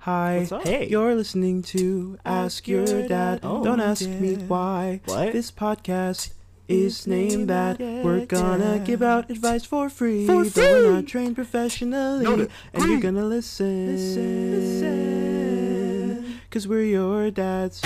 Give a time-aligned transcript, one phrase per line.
[0.00, 0.62] Hi, What's up?
[0.64, 3.40] hey, you're listening to Ask Your Dad.
[3.42, 4.44] Oh, Don't ask me yeah.
[4.46, 5.00] why.
[5.06, 5.32] What?
[5.32, 6.30] This podcast
[6.68, 7.78] is named that.
[7.80, 10.24] We're gonna give out advice for free.
[10.26, 12.24] For But we're not trained professionally.
[12.24, 12.50] Noted.
[12.72, 13.86] and you're gonna listen.
[14.54, 16.40] Listen.
[16.50, 17.82] Cause we're your dads.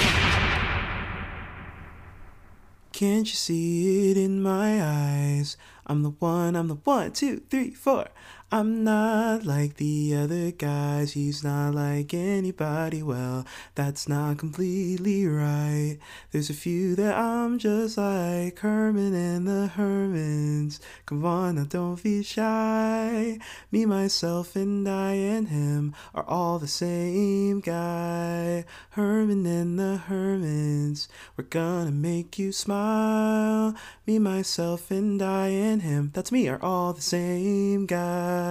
[2.93, 5.57] Can't you see it in my eyes?
[5.87, 8.07] I'm the one, I'm the one, two, three, four.
[8.55, 13.03] I'm not like the other guys, he's not like anybody.
[13.03, 15.97] Well, that's not completely right.
[16.33, 20.81] There's a few that I'm just like Herman and the Hermans.
[21.07, 23.39] Come on, now don't be shy.
[23.71, 28.67] Me, myself, and I and him are all the same guy.
[28.91, 31.09] Herman and the Hermans.
[31.39, 33.75] We're gonna make you smile.
[34.07, 36.11] Me, myself, and I and him.
[36.13, 38.42] That's me, are all the same guy.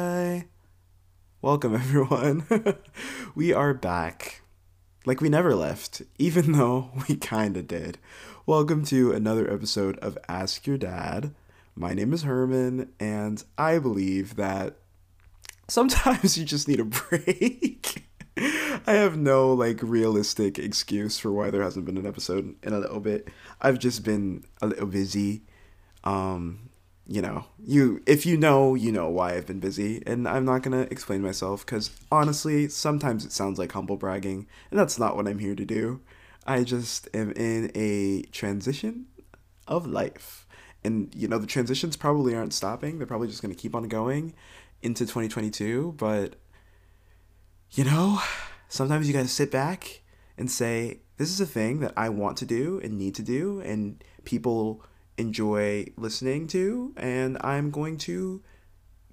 [1.42, 2.46] Welcome, everyone.
[3.36, 4.42] we are back.
[5.06, 7.98] Like we never left, even though we kinda did.
[8.46, 11.34] Welcome to another episode of Ask Your Dad.
[11.76, 14.78] My name is Herman, and I believe that
[15.68, 18.06] sometimes you just need a break.
[18.38, 22.80] I have no like realistic excuse for why there hasn't been an episode in a
[22.80, 23.28] little bit.
[23.60, 25.42] I've just been a little busy.
[26.06, 26.71] Um,
[27.12, 30.64] you know, you if you know, you know why I've been busy, and I'm not
[30.64, 35.28] gonna explain myself because honestly, sometimes it sounds like humble bragging, and that's not what
[35.28, 36.00] I'm here to do.
[36.48, 39.08] I just am in a transition
[39.68, 40.48] of life.
[40.86, 42.98] And you know, the transitions probably aren't stopping.
[42.98, 44.34] They're probably just to keep on going
[44.82, 46.38] into 2022, but
[47.72, 48.22] you know,
[48.70, 50.02] sometimes you got to sit back
[50.38, 53.60] and say, this is a thing that I want to do and need to do
[53.60, 54.86] and people
[55.22, 58.42] enjoy listening to and I'm going to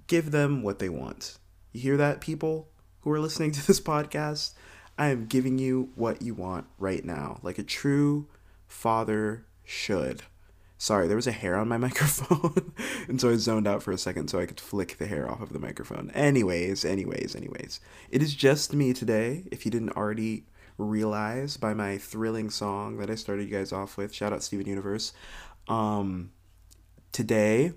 [0.07, 1.37] give them what they want.
[1.71, 2.67] You hear that people
[3.01, 4.53] who are listening to this podcast?
[4.97, 8.27] I am giving you what you want right now, like a true
[8.67, 10.23] father should.
[10.77, 12.73] Sorry, there was a hair on my microphone,
[13.07, 15.41] and so I zoned out for a second so I could flick the hair off
[15.41, 16.11] of the microphone.
[16.13, 17.79] Anyways, anyways, anyways.
[18.09, 20.45] It is just me today, if you didn't already
[20.77, 24.13] realize by my thrilling song that I started you guys off with.
[24.13, 25.13] Shout out Steven Universe.
[25.69, 26.31] Um
[27.11, 27.73] today,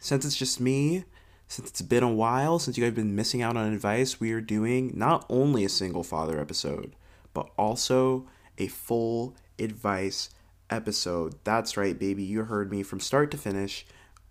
[0.00, 1.04] since it's just me,
[1.48, 4.32] since it's been a while, since you guys have been missing out on advice, we
[4.32, 6.94] are doing not only a single father episode,
[7.32, 8.26] but also
[8.58, 10.30] a full advice
[10.70, 11.34] episode.
[11.44, 12.22] That's right, baby.
[12.22, 13.86] You heard me from start to finish.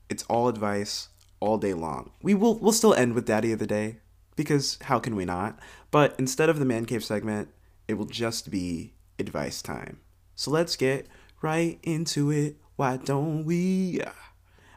[0.10, 1.10] It's all advice
[1.40, 2.12] all day long.
[2.22, 3.98] We will we'll still end with Daddy of the Day
[4.36, 5.60] because how can we not?
[5.92, 7.50] But instead of the man cave segment,
[7.88, 10.00] it will just be advice time.
[10.36, 11.08] So let's get
[11.42, 12.58] right into it.
[12.78, 14.02] Why don't we?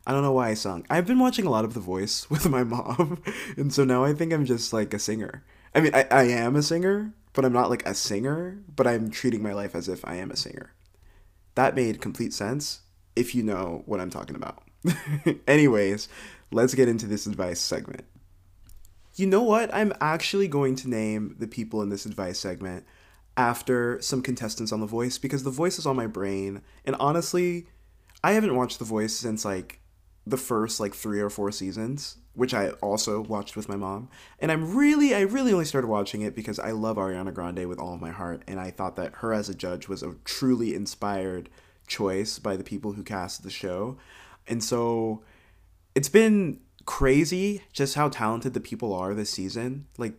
[0.06, 0.86] I don't know why I sung.
[0.88, 3.22] I've been watching a lot of The Voice with my mom,
[3.56, 5.44] and so now I think I'm just like a singer.
[5.74, 9.10] I mean, I, I am a singer, but I'm not like a singer, but I'm
[9.10, 10.72] treating my life as if I am a singer.
[11.54, 12.80] That made complete sense
[13.14, 14.62] if you know what I'm talking about.
[15.46, 16.08] Anyways,
[16.50, 18.06] let's get into this advice segment.
[19.16, 19.72] You know what?
[19.74, 22.86] I'm actually going to name the people in this advice segment
[23.36, 26.62] after some contestants on The Voice because The Voice is on my brain.
[26.86, 27.66] And honestly,
[28.22, 29.81] I haven't watched The Voice since like
[30.26, 34.08] the first like three or four seasons, which I also watched with my mom.
[34.38, 37.78] And I'm really, I really only started watching it because I love Ariana Grande with
[37.78, 38.42] all of my heart.
[38.47, 41.48] And I thought that her as a judge was a truly inspired
[41.86, 43.97] choice by the people who cast the show.
[44.47, 45.22] And so
[45.94, 49.86] it's been crazy just how talented the people are this season.
[49.97, 50.14] Like,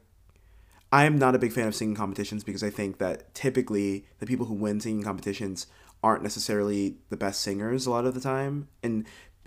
[0.91, 4.47] I'm not a big fan of singing competitions because I think that typically the people
[4.47, 5.67] who win singing competitions
[6.03, 8.67] aren't necessarily the best singers a lot of the time.
[8.83, 9.05] And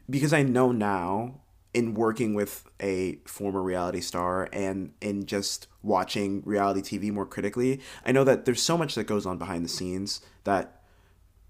[0.09, 1.41] because I know now
[1.73, 7.81] in working with a former reality star and in just watching reality TV more critically,
[8.07, 10.85] I know that there's so much that goes on behind the scenes that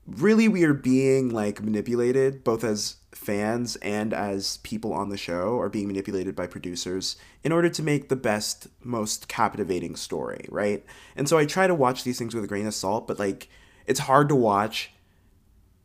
[0.06, 5.58] really we are being like manipulated both as fans and as people on the show
[5.58, 10.84] are being manipulated by producers in order to make the best most captivating story right
[11.16, 13.48] and so i try to watch these things with a grain of salt but like
[13.86, 14.90] it's hard to watch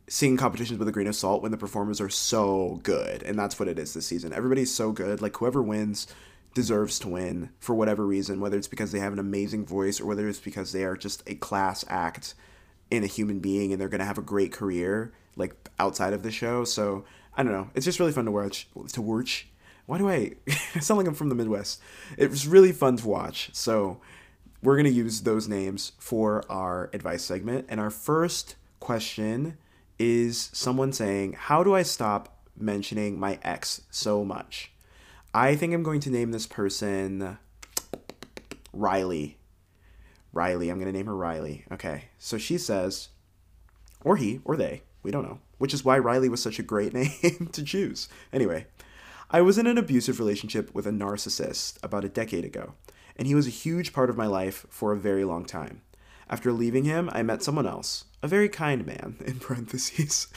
[0.10, 3.60] singing competitions with a grain of salt when the performers are so good and that's
[3.60, 4.34] what it is this season.
[4.34, 6.08] Everybody's so good like whoever wins
[6.56, 10.08] deserves to win for whatever reason whether it's because they have an amazing voice or
[10.08, 12.34] whether it's because they are just a class act
[12.90, 16.24] in a human being and they're going to have a great career like outside of
[16.24, 16.64] the show.
[16.64, 17.06] So
[17.38, 17.70] i don't know.
[17.76, 19.48] It's just really fun to watch to watch.
[19.86, 20.32] Why do i
[20.76, 21.80] I sound like i'm from the midwest.
[22.18, 23.52] It was really fun to watch.
[23.54, 24.02] So
[24.64, 27.68] we're going to use those names for our advice segment.
[27.70, 29.58] And our first question
[30.00, 34.72] is someone saying how do i stop mentioning my ex so much
[35.34, 37.38] i think i'm going to name this person
[38.74, 39.40] riley
[40.34, 40.70] Riley.
[40.70, 41.66] I'm going to name her Riley.
[41.72, 42.06] Okay.
[42.18, 43.10] So she says,
[44.04, 46.94] or he, or they, we don't know, which is why Riley was such a great
[47.24, 48.10] name to choose.
[48.32, 48.68] Anyway,
[49.32, 52.74] I was in an abusive relationship with a narcissist about a decade ago,
[53.16, 55.82] and he was a huge part of my life for a very long time.
[56.30, 60.28] After leaving him, I met someone else, a very kind man, in parentheses.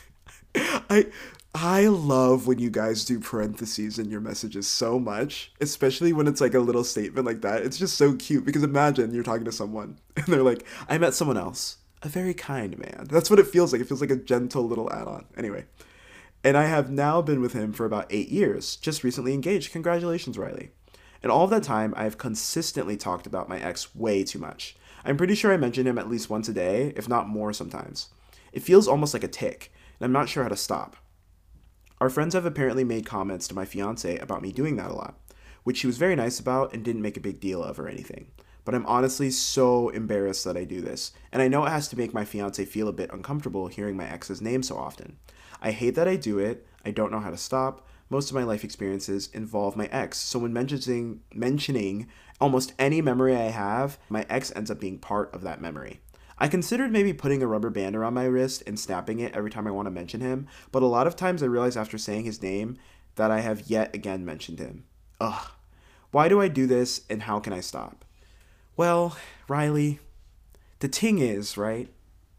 [0.54, 1.06] I
[1.54, 6.40] I love when you guys do parentheses in your messages so much, especially when it's
[6.40, 7.62] like a little statement like that.
[7.62, 11.12] It's just so cute because imagine you're talking to someone and they're like, I met
[11.12, 13.06] someone else, a very kind man.
[13.10, 13.82] That's what it feels like.
[13.82, 15.26] It feels like a gentle little add on.
[15.36, 15.66] Anyway,
[16.42, 19.72] and I have now been with him for about eight years, just recently engaged.
[19.72, 20.70] Congratulations, Riley.
[21.22, 24.74] And all that time, I've consistently talked about my ex way too much.
[25.04, 28.08] I'm pretty sure I mention him at least once a day, if not more sometimes.
[28.52, 30.96] It feels almost like a tick, and I'm not sure how to stop.
[32.00, 35.18] Our friends have apparently made comments to my fiance about me doing that a lot,
[35.62, 38.26] which she was very nice about and didn't make a big deal of or anything.
[38.64, 41.98] But I'm honestly so embarrassed that I do this, and I know it has to
[41.98, 45.16] make my fiance feel a bit uncomfortable hearing my ex's name so often.
[45.60, 47.86] I hate that I do it, I don't know how to stop.
[48.12, 52.08] Most of my life experiences involve my ex, so when mentioning mentioning
[52.42, 56.02] almost any memory I have, my ex ends up being part of that memory.
[56.36, 59.66] I considered maybe putting a rubber band around my wrist and snapping it every time
[59.66, 62.42] I want to mention him, but a lot of times I realize after saying his
[62.42, 62.76] name
[63.14, 64.84] that I have yet again mentioned him.
[65.18, 65.50] Ugh.
[66.10, 68.04] Why do I do this and how can I stop?
[68.76, 69.16] Well,
[69.48, 70.00] Riley,
[70.80, 71.88] the ting is, right?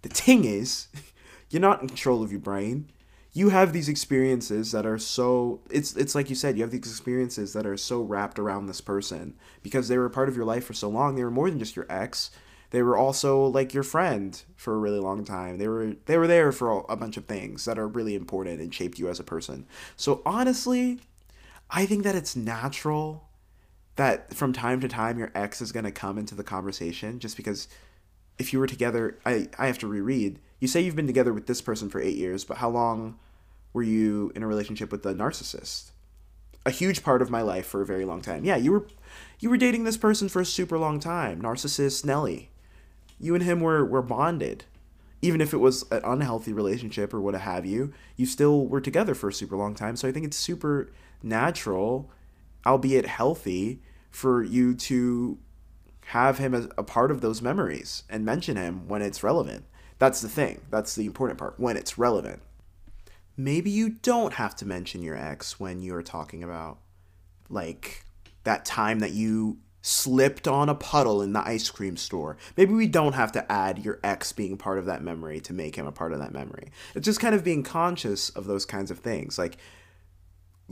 [0.04, 0.90] The ting is,
[1.50, 2.92] you're not in control of your brain.
[3.34, 6.82] You have these experiences that are so it's it's like you said, you have these
[6.82, 9.34] experiences that are so wrapped around this person
[9.64, 11.16] because they were part of your life for so long.
[11.16, 12.30] They were more than just your ex
[12.74, 15.60] they were also like your friend for a really long time.
[15.60, 18.74] They were they were there for a bunch of things that are really important and
[18.74, 19.68] shaped you as a person.
[19.96, 21.00] So honestly,
[21.70, 23.30] I think that it's natural
[23.96, 27.38] that from time to time your ex is going to come into the conversation just
[27.38, 27.68] because
[28.40, 30.40] if you were together I I have to reread.
[30.64, 33.20] You say you've been together with this person for 8 years, but how long
[33.74, 35.92] were you in a relationship with the narcissist?
[36.66, 38.46] A huge part of my life for a very long time.
[38.46, 38.88] Yeah, you were
[39.42, 41.42] you were dating this person for a super long time.
[41.42, 42.50] Narcissist Nelly
[43.24, 44.66] you and him were were bonded
[45.22, 49.16] even if it was an unhealthy relationship or what have you you still were together
[49.16, 52.10] for a super long time so i think it's super natural
[52.66, 53.82] albeit healthy
[54.12, 55.38] for you to
[56.08, 59.66] have him as a part of those memories and mention him when it's relevant
[60.00, 62.42] that's the thing that's the important part when it's relevant
[63.36, 66.78] maybe you don't have to mention your ex when you're talking about
[67.50, 68.06] like
[68.44, 72.38] that time that you slipped on a puddle in the ice cream store.
[72.56, 75.76] Maybe we don't have to add your ex being part of that memory to make
[75.76, 76.72] him a part of that memory.
[76.96, 79.38] It's just kind of being conscious of those kinds of things.
[79.38, 79.58] Like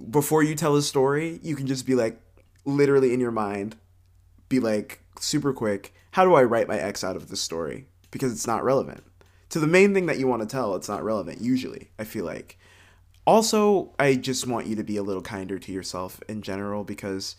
[0.10, 2.22] before you tell a story, you can just be like
[2.64, 3.76] literally in your mind
[4.48, 7.88] be like super quick, how do I write my ex out of this story?
[8.12, 9.04] Because it's not relevant.
[9.52, 12.26] To the main thing that you want to tell, it's not relevant usually, I feel
[12.26, 12.58] like.
[13.28, 17.36] Also, I just want you to be a little kinder to yourself in general because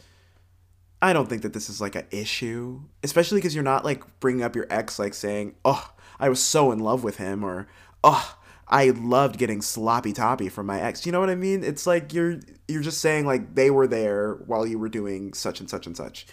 [1.03, 4.45] I don't think that this is like an issue, especially because you're not like bringing
[4.45, 7.67] up your ex, like saying, "Oh, I was so in love with him," or
[8.05, 8.39] "Oh,
[8.69, 11.65] I loved getting sloppy toppy from my ex." You know what I mean?
[11.65, 12.39] It's like you're
[12.69, 15.97] you're just saying like they were there while you were doing such and such and
[15.97, 16.27] such.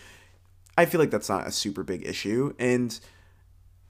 [0.77, 2.99] I feel like that's not a super big issue, and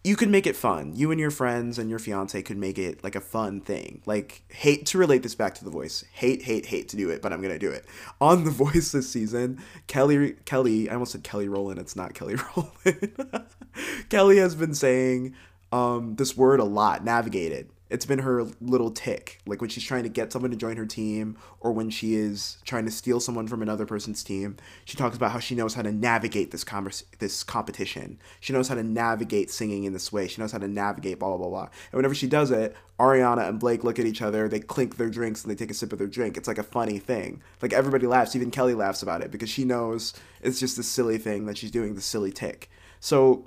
[0.03, 0.93] you could make it fun.
[0.95, 4.01] You and your friends and your fiance could make it like a fun thing.
[4.05, 6.05] Like hate to relate this back to the voice.
[6.13, 7.85] Hate, hate, hate to do it, but I'm gonna do it.
[8.21, 12.35] On the voice this season, Kelly Kelly, I almost said Kelly Rowland, it's not Kelly
[12.55, 13.45] Rowland.
[14.09, 15.35] Kelly has been saying
[15.71, 20.03] um, this word a lot, navigated it's been her little tick like when she's trying
[20.03, 23.47] to get someone to join her team or when she is trying to steal someone
[23.47, 24.55] from another person's team
[24.85, 28.19] she talks about how she knows how to navigate this converse, this competition.
[28.39, 30.27] She knows how to navigate singing in this way.
[30.27, 33.59] She knows how to navigate blah blah blah and whenever she does it ariana and
[33.59, 35.99] blake look at each other they clink their drinks and they take a sip of
[35.99, 36.37] their drink.
[36.37, 37.41] It's like a funny thing.
[37.61, 41.17] Like everybody laughs even kelly laughs about it because she knows it's just a silly
[41.17, 42.69] thing that she's doing the silly tick.
[42.99, 43.45] So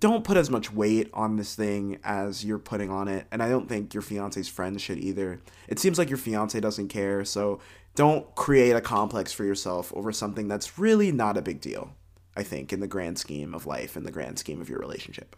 [0.00, 3.26] don't put as much weight on this thing as you're putting on it.
[3.32, 5.40] And I don't think your fiance's friends should either.
[5.66, 7.60] It seems like your fiance doesn't care, so
[7.94, 11.94] don't create a complex for yourself over something that's really not a big deal,
[12.36, 15.34] I think, in the grand scheme of life and the grand scheme of your relationship.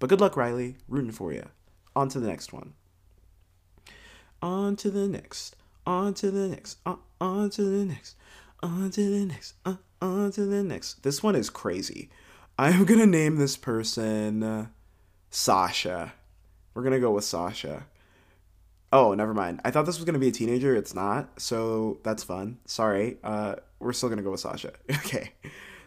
[0.00, 0.76] But good luck, Riley.
[0.88, 1.48] Rooting for you.
[1.94, 2.72] On to the next one.
[4.42, 5.54] On to the next.
[5.86, 6.78] On to the next.
[6.84, 8.16] Uh, on to the next.
[8.64, 9.54] On to the next.
[9.64, 11.04] Uh, on to the next.
[11.04, 12.10] This one is crazy.
[12.62, 14.66] I'm gonna name this person uh,
[15.30, 16.12] Sasha.
[16.74, 17.88] We're gonna go with Sasha.
[18.92, 19.60] Oh, never mind.
[19.64, 20.76] I thought this was gonna be a teenager.
[20.76, 22.58] It's not, so that's fun.
[22.64, 23.18] Sorry.
[23.24, 24.74] Uh, we're still gonna go with Sasha.
[24.90, 25.32] Okay.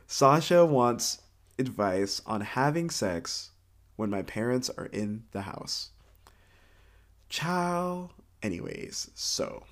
[0.08, 1.22] Sasha wants
[1.58, 3.52] advice on having sex
[3.96, 5.92] when my parents are in the house.
[7.30, 8.10] Ciao.
[8.44, 9.64] Anyways, so,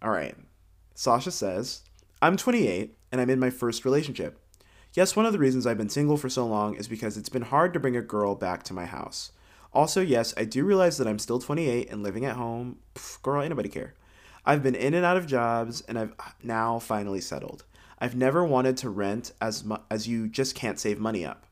[0.00, 0.36] all right.
[0.94, 1.82] Sasha says,
[2.22, 4.38] I'm 28 and I'm in my first relationship.
[4.94, 7.42] Yes, one of the reasons I've been single for so long is because it's been
[7.42, 9.32] hard to bring a girl back to my house.
[9.72, 12.76] Also, yes, I do realize that I'm still 28 and living at home.
[12.94, 13.94] Pff, girl, anybody care.
[14.44, 17.64] I've been in and out of jobs and I've now finally settled.
[18.00, 21.46] I've never wanted to rent as mu- as you just can't save money up.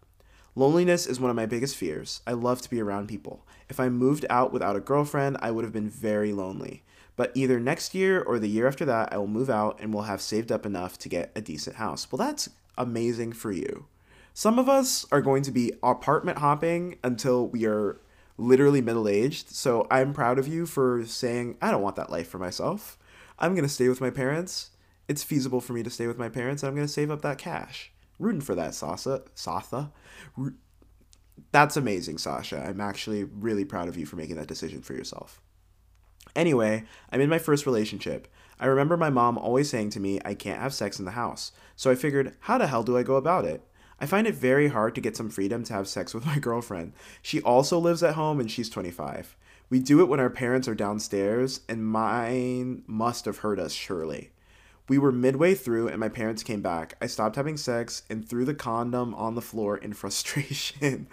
[0.54, 2.20] Loneliness is one of my biggest fears.
[2.26, 3.46] I love to be around people.
[3.70, 6.82] If I moved out without a girlfriend, I would have been very lonely.
[7.16, 10.02] But either next year or the year after that, I will move out and will
[10.02, 12.10] have saved up enough to get a decent house.
[12.10, 13.86] Well, that's amazing for you.
[14.32, 18.00] Some of us are going to be apartment hopping until we are
[18.38, 19.50] literally middle aged.
[19.50, 22.98] So I'm proud of you for saying, I don't want that life for myself.
[23.38, 24.70] I'm going to stay with my parents.
[25.08, 26.62] It's feasible for me to stay with my parents.
[26.62, 27.92] and I'm going to save up that cash.
[28.18, 29.22] Rooting for that, Sasa.
[29.34, 29.90] Satha.
[31.52, 32.64] That's amazing, Sasha.
[32.66, 35.40] I'm actually really proud of you for making that decision for yourself.
[36.36, 38.28] Anyway, I'm in my first relationship.
[38.60, 41.50] I remember my mom always saying to me, I can't have sex in the house.
[41.76, 43.62] So I figured, how the hell do I go about it?
[43.98, 46.92] I find it very hard to get some freedom to have sex with my girlfriend.
[47.22, 49.34] She also lives at home and she's 25.
[49.70, 54.30] We do it when our parents are downstairs, and mine must have hurt us surely.
[54.88, 56.94] We were midway through and my parents came back.
[57.00, 61.06] I stopped having sex and threw the condom on the floor in frustration.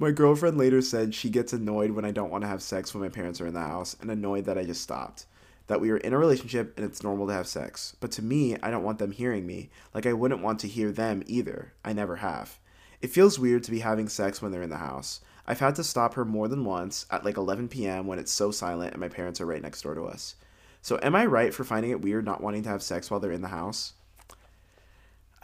[0.00, 3.04] my girlfriend later said she gets annoyed when I don't want to have sex when
[3.04, 5.26] my parents are in the house and annoyed that I just stopped.
[5.70, 7.94] That we are in a relationship and it's normal to have sex.
[8.00, 10.90] But to me, I don't want them hearing me, like I wouldn't want to hear
[10.90, 11.74] them either.
[11.84, 12.58] I never have.
[13.00, 15.20] It feels weird to be having sex when they're in the house.
[15.46, 18.08] I've had to stop her more than once at like 11 p.m.
[18.08, 20.34] when it's so silent and my parents are right next door to us.
[20.82, 23.30] So, am I right for finding it weird not wanting to have sex while they're
[23.30, 23.92] in the house?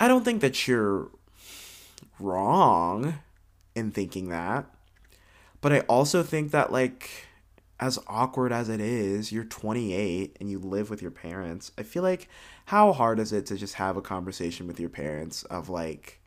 [0.01, 1.09] I don't think that you're
[2.19, 3.21] wrong
[3.77, 4.67] in thinking that.
[5.61, 7.26] But I also think that, like,
[7.79, 11.73] as awkward as it is, you're 28 and you live with your parents.
[11.77, 12.29] I feel like
[12.67, 16.21] how hard is it to just have a conversation with your parents of like,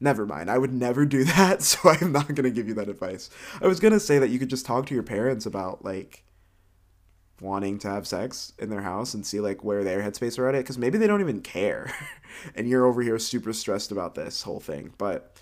[0.00, 3.30] never mind, I would never do that, so I'm not gonna give you that advice.
[3.62, 6.24] I was gonna say that you could just talk to your parents about like
[7.40, 10.54] wanting to have sex in their house and see like where their headspace are at
[10.54, 11.90] it because maybe they don't even care
[12.54, 15.34] and you're over here super stressed about this whole thing but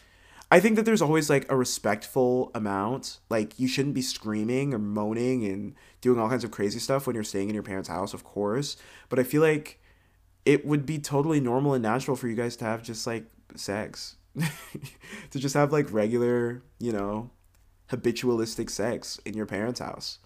[0.51, 3.19] i think that there's always like a respectful amount.
[3.29, 7.15] Like you shouldn't be screaming or moaning and doing all kinds of crazy stuff when
[7.15, 8.77] you're staying in your parents house of course.
[9.09, 9.81] But i feel like
[10.45, 14.17] it would be totally normal and natural for you guys to have just like sex.
[15.31, 17.31] To just have like regular you know
[17.89, 20.19] habitualistic sex in your parents house.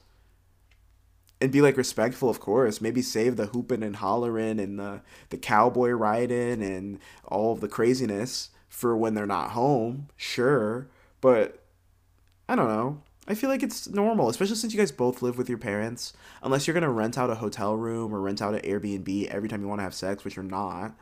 [1.41, 2.81] And be like respectful, of course.
[2.81, 5.01] Maybe save the hooping and hollering and the
[5.31, 10.09] the cowboy riding and all of the craziness for when they're not home.
[10.17, 10.89] Sure,
[11.21, 11.63] but
[12.49, 13.03] I don't know.
[13.29, 16.13] I feel like it's normal, especially since you guys both live with your parents.
[16.43, 19.61] Unless you're gonna rent out a hotel room or rent out an Airbnb every time
[19.61, 20.97] you want to have sex, which you're not.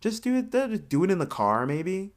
[0.00, 0.88] Just do it.
[0.88, 2.12] Do it in the car, maybe.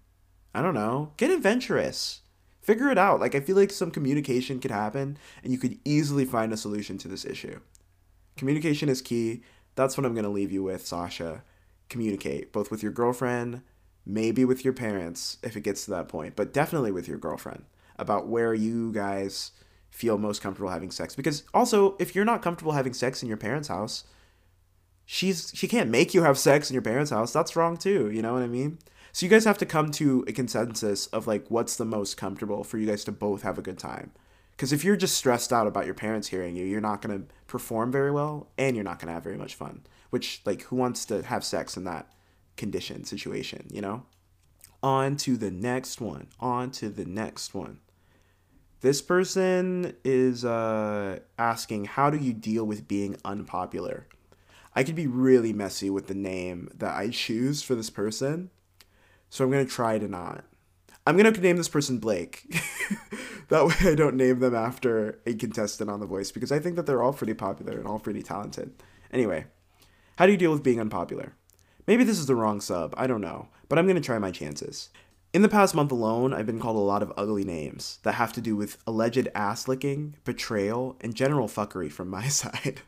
[0.54, 1.12] I don't know.
[1.18, 2.22] Get adventurous
[2.66, 3.20] figure it out.
[3.20, 6.98] Like I feel like some communication could happen and you could easily find a solution
[6.98, 7.60] to this issue.
[8.38, 9.44] Communication is key.
[9.76, 11.44] That's what I'm going to leave you with, Sasha.
[11.90, 13.62] Communicate both with your girlfriend,
[14.06, 17.66] maybe with your parents if it gets to that point, but definitely with your girlfriend
[17.98, 19.52] about where you guys
[19.90, 23.38] feel most comfortable having sex because also if you're not comfortable having sex in your
[23.38, 24.04] parents' house,
[25.06, 27.32] she's she can't make you have sex in your parents' house.
[27.32, 28.80] That's wrong too, you know what I mean?
[29.12, 32.66] So you guys have to come to a consensus of like what's the most comfortable
[32.66, 34.12] for you guys to both have a good time.
[34.56, 37.26] Because if you're just stressed out about your parents hearing you, you're not going to
[37.48, 39.82] perform very well and you're not going to have very much fun.
[40.12, 42.10] Which, like, who wants to have sex in that
[42.58, 44.04] condition, situation, you know?
[44.84, 46.28] On to the next one.
[46.40, 47.80] On to the next one.
[48.82, 54.08] This person is uh, asking, How do you deal with being unpopular?
[54.76, 58.52] I could be really messy with the name that I choose for this person.
[59.30, 60.44] So I'm going to try to not.
[61.08, 62.46] I'm going to name this person Blake.
[63.50, 66.76] that way I don't name them after a contestant on The Voice because I think
[66.76, 68.74] that they're all pretty popular and all pretty talented.
[69.12, 69.46] Anyway,
[70.18, 71.36] how do you deal with being unpopular?
[71.88, 74.90] Maybe this is the wrong sub, I don't know, but I'm to try my chances.
[75.34, 78.34] In the past month alone, I've been called a lot of ugly names that have
[78.34, 82.82] to do with alleged ass licking, betrayal, and general fuckery from my side.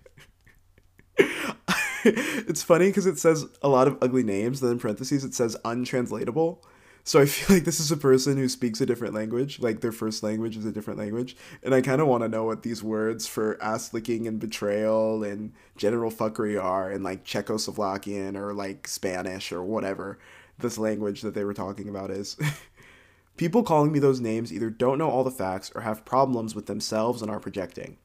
[1.17, 5.57] it's funny because it says a lot of ugly names, then in parentheses it says
[5.65, 6.63] untranslatable.
[7.07, 9.93] So I feel like this is a person who speaks a different language, like their
[9.93, 11.37] first language is a different language.
[11.63, 15.23] And I kind of want to know what these words for ass licking and betrayal
[15.23, 20.19] and general fuckery are in like Czechoslovakian or like Spanish or whatever.
[20.59, 22.35] this language that they were talking about is.
[23.37, 26.65] People calling me those names either don't know all the facts or have problems with
[26.65, 27.97] themselves and are projecting.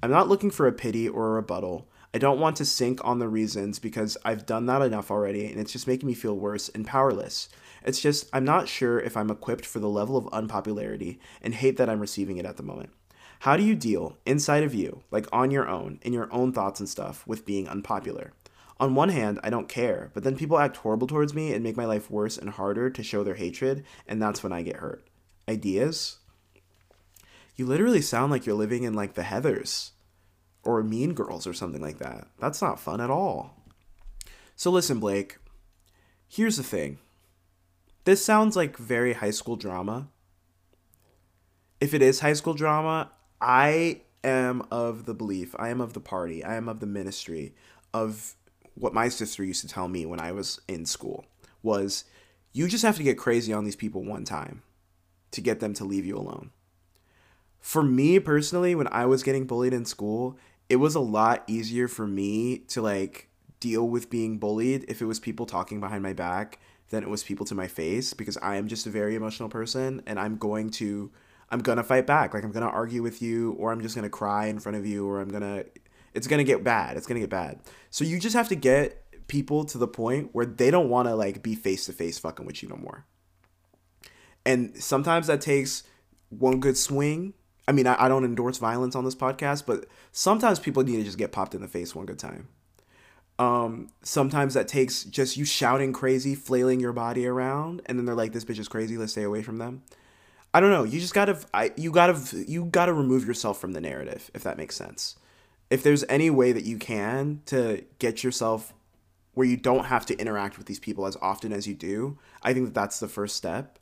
[0.00, 1.88] I'm not looking for a pity or a rebuttal.
[2.12, 5.58] I don't want to sink on the reasons because I've done that enough already and
[5.58, 7.48] it's just making me feel worse and powerless.
[7.84, 11.76] It's just, I'm not sure if I'm equipped for the level of unpopularity and hate
[11.76, 12.90] that I'm receiving it at the moment.
[13.40, 16.80] How do you deal, inside of you, like on your own, in your own thoughts
[16.80, 18.32] and stuff, with being unpopular?
[18.80, 21.76] On one hand, I don't care, but then people act horrible towards me and make
[21.76, 25.06] my life worse and harder to show their hatred, and that's when I get hurt.
[25.48, 26.18] Ideas?
[27.54, 29.90] You literally sound like you're living in like the Heathers
[30.64, 32.26] or Mean Girls or something like that.
[32.40, 33.54] That's not fun at all.
[34.56, 35.36] So listen, Blake,
[36.26, 36.98] here's the thing.
[38.04, 40.08] This sounds like very high school drama.
[41.80, 46.00] If it is high school drama, I am of the belief, I am of the
[46.00, 47.54] party, I am of the ministry
[47.92, 48.34] of
[48.74, 51.24] what my sister used to tell me when I was in school
[51.62, 52.04] was
[52.52, 54.62] you just have to get crazy on these people one time
[55.30, 56.50] to get them to leave you alone.
[57.60, 60.36] For me personally, when I was getting bullied in school,
[60.68, 63.28] it was a lot easier for me to like
[63.60, 66.58] deal with being bullied if it was people talking behind my back
[66.90, 70.02] than it was people to my face because I am just a very emotional person
[70.06, 71.10] and I'm going to
[71.50, 72.34] I'm going to fight back.
[72.34, 74.76] Like I'm going to argue with you or I'm just going to cry in front
[74.76, 75.66] of you or I'm going to
[76.14, 76.96] it's going to get bad.
[76.96, 77.60] It's going to get bad.
[77.90, 81.14] So you just have to get people to the point where they don't want to
[81.14, 83.04] like be face to face fucking with you no more.
[84.46, 85.82] And sometimes that takes
[86.28, 87.34] one good swing.
[87.66, 91.04] I mean, I, I don't endorse violence on this podcast, but sometimes people need to
[91.04, 92.48] just get popped in the face one good time.
[93.38, 98.14] Um, sometimes that takes just you shouting crazy, flailing your body around, and then they're
[98.14, 98.96] like, "This bitch is crazy.
[98.96, 99.82] Let's stay away from them."
[100.52, 100.84] I don't know.
[100.84, 104.56] You just gotta, I, you gotta, you gotta remove yourself from the narrative, if that
[104.56, 105.16] makes sense
[105.70, 108.72] if there's any way that you can to get yourself
[109.34, 112.52] where you don't have to interact with these people as often as you do, I
[112.52, 113.78] think that that's the first step.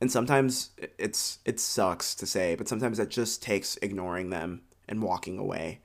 [0.00, 5.00] And sometimes it's it sucks to say, but sometimes that just takes ignoring them and
[5.00, 5.80] walking away,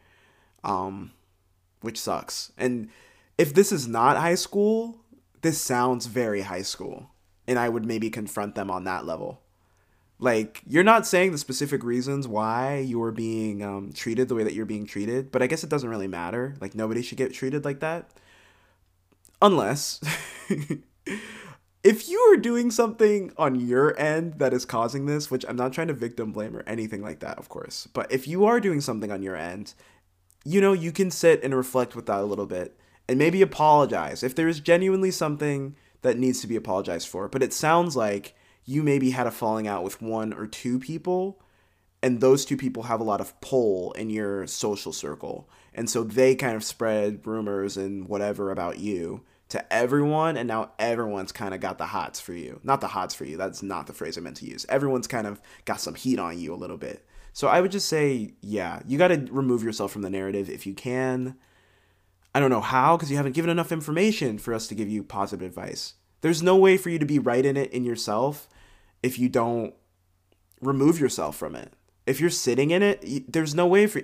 [0.63, 1.11] um,
[1.81, 2.51] which sucks.
[2.57, 2.89] And
[3.37, 4.99] if this is not high school,
[5.41, 7.11] this sounds very high school,
[7.47, 9.41] and I would maybe confront them on that level.
[10.19, 14.53] Like you're not saying the specific reasons why you're being um, treated the way that
[14.53, 16.55] you're being treated, but I guess it doesn't really matter.
[16.59, 18.09] Like nobody should get treated like that,
[19.41, 20.01] unless
[21.83, 25.29] if you are doing something on your end that is causing this.
[25.29, 27.87] Which I'm not trying to victim blame or anything like that, of course.
[27.93, 29.75] But if you are doing something on your end,
[30.45, 34.23] you know you can sit and reflect with that a little bit and maybe apologize
[34.23, 37.27] if there is genuinely something that needs to be apologized for.
[37.27, 41.41] But it sounds like you maybe had a falling out with one or two people
[42.03, 45.49] and those two people have a lot of pull in your social circle.
[45.73, 50.71] And so they kind of spread rumors and whatever about you to everyone and now
[50.77, 52.59] everyone's kind of got the hots for you.
[52.63, 54.65] Not the hots for you that's not the phrase i meant to use.
[54.67, 57.05] Everyone's kind of got some heat on you a little bit
[57.37, 60.65] so i would just say yeah you got to remove yourself from the narrative if
[60.65, 61.35] you can
[62.33, 65.03] i don't know how because you haven't given enough information for us to give you
[65.03, 68.49] positive advice there's no way for you to be right in it in yourself
[69.03, 69.73] if you don't
[70.61, 71.73] remove yourself from it.
[72.05, 74.01] If you're sitting in it, there's no way for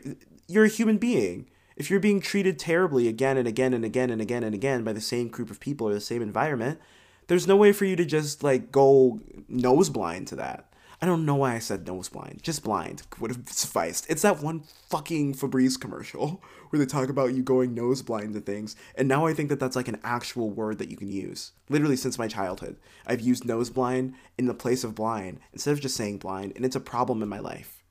[0.47, 1.49] you're a human being.
[1.75, 4.93] If you're being treated terribly again and again and again and again and again by
[4.93, 6.79] the same group of people or the same environment,
[7.27, 10.72] there's no way for you to just like go nose blind to that.
[11.03, 12.41] I don't know why I said nose blind.
[12.43, 14.05] Just blind would have sufficed.
[14.09, 18.39] It's that one fucking Febreze commercial where they talk about you going nose blind to
[18.39, 18.77] things.
[18.95, 21.51] And now I think that that's like an actual word that you can use.
[21.67, 25.81] Literally since my childhood, I've used nose blind in the place of blind instead of
[25.81, 27.83] just saying blind, and it's a problem in my life.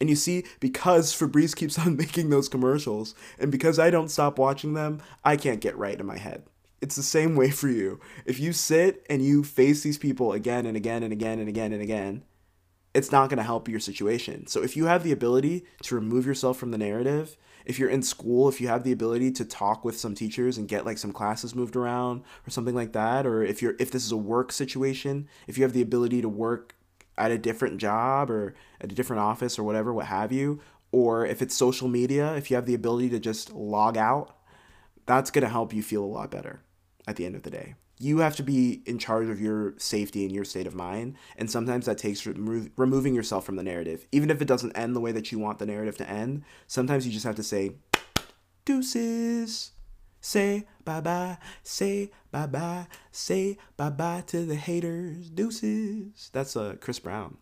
[0.00, 4.38] And you see, because Febreze keeps on making those commercials, and because I don't stop
[4.38, 6.44] watching them, I can't get right in my head.
[6.80, 7.98] It's the same way for you.
[8.24, 11.72] If you sit and you face these people again and again and again and again
[11.72, 12.22] and again,
[12.98, 14.46] it's not going to help your situation.
[14.46, 18.02] So if you have the ability to remove yourself from the narrative, if you're in
[18.02, 21.12] school, if you have the ability to talk with some teachers and get like some
[21.12, 24.52] classes moved around or something like that, or if you're if this is a work
[24.52, 26.74] situation, if you have the ability to work
[27.16, 30.60] at a different job or at a different office or whatever, what have you,
[30.92, 34.36] or if it's social media, if you have the ability to just log out,
[35.06, 36.62] that's going to help you feel a lot better
[37.06, 37.74] at the end of the day.
[38.00, 41.16] You have to be in charge of your safety and your state of mind.
[41.36, 44.06] And sometimes that takes remo- removing yourself from the narrative.
[44.12, 47.06] Even if it doesn't end the way that you want the narrative to end, sometimes
[47.06, 47.72] you just have to say,
[48.64, 49.72] deuces.
[50.20, 56.30] Say bye bye, say bye bye, say bye bye to the haters, deuces.
[56.32, 57.38] That's uh, Chris Brown.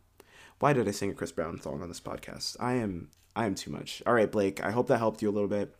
[0.58, 2.56] Why did I sing a Chris Brown song on this podcast?
[2.60, 4.02] I am I am too much.
[4.06, 4.62] All right, Blake.
[4.62, 5.74] I hope that helped you a little bit.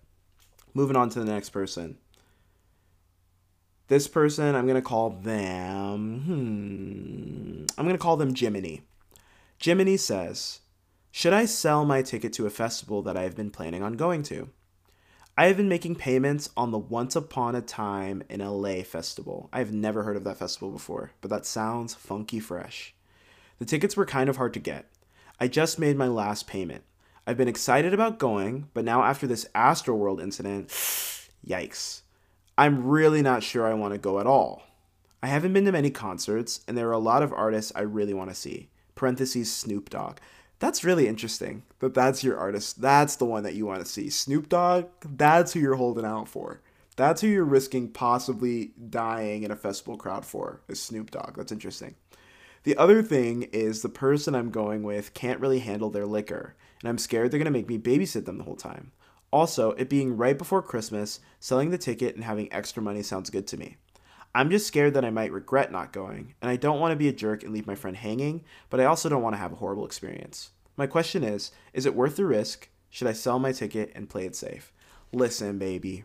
[0.75, 1.99] Moving on to the next person.
[3.88, 8.83] This person, I'm going to call them, hmm, I'm going to call them Jiminy.
[9.62, 10.61] Jiminy says,
[11.12, 14.25] Should I sell my ticket to a festival that I have been planning on going
[14.25, 14.51] to?
[15.37, 19.49] I have been making payments on the Once Upon a Time in LA festival.
[19.53, 22.94] I've never heard of that festival before, but that sounds funky fresh.
[23.59, 24.87] The tickets were kind of hard to get.
[25.38, 26.83] I just made my last payment.
[27.25, 30.68] I've been excited about going, but now after this Astroworld incident,
[31.46, 32.01] yikes.
[32.59, 34.62] I'm really not sure I want to go at all.
[35.23, 38.14] I haven't been to many concerts, and there are a lot of artists I really
[38.14, 38.71] want to see.
[38.95, 40.19] Parentheses Snoop Dogg.
[40.59, 42.81] That's really interesting that that's your artist.
[42.81, 44.09] That's the one that you want to see.
[44.09, 46.62] Snoop Dogg, that's who you're holding out for.
[46.97, 51.37] That's who you're risking possibly dying in a festival crowd for, is Snoop Dogg.
[51.37, 51.95] That's interesting.
[52.62, 56.88] The other thing is the person I'm going with can't really handle their liquor, and
[56.88, 58.92] I'm scared they're going to make me babysit them the whole time.
[59.37, 63.46] Also, it being right before Christmas, selling the ticket and having extra money sounds good
[63.46, 63.77] to me.
[64.35, 67.09] I'm just scared that I might regret not going, and I don't want to be
[67.09, 69.57] a jerk and leave my friend hanging, but I also don't want to have a
[69.57, 70.53] horrible experience.
[70.79, 72.70] My question is Is it worth the risk?
[72.88, 74.72] Should I sell my ticket and play it safe?
[75.12, 76.05] Listen, baby.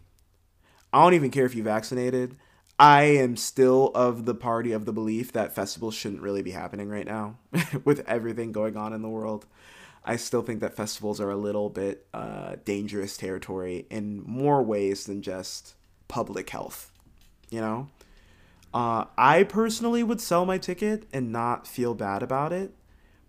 [0.91, 2.35] I don't even care if you're vaccinated.
[2.77, 6.89] I am still of the party of the belief that festivals shouldn't really be happening
[6.89, 7.37] right now
[7.85, 9.45] with everything going on in the world.
[10.03, 15.05] I still think that festivals are a little bit uh, dangerous territory in more ways
[15.05, 15.75] than just
[16.07, 16.91] public health.
[17.49, 17.87] You know?
[18.73, 22.73] Uh, I personally would sell my ticket and not feel bad about it.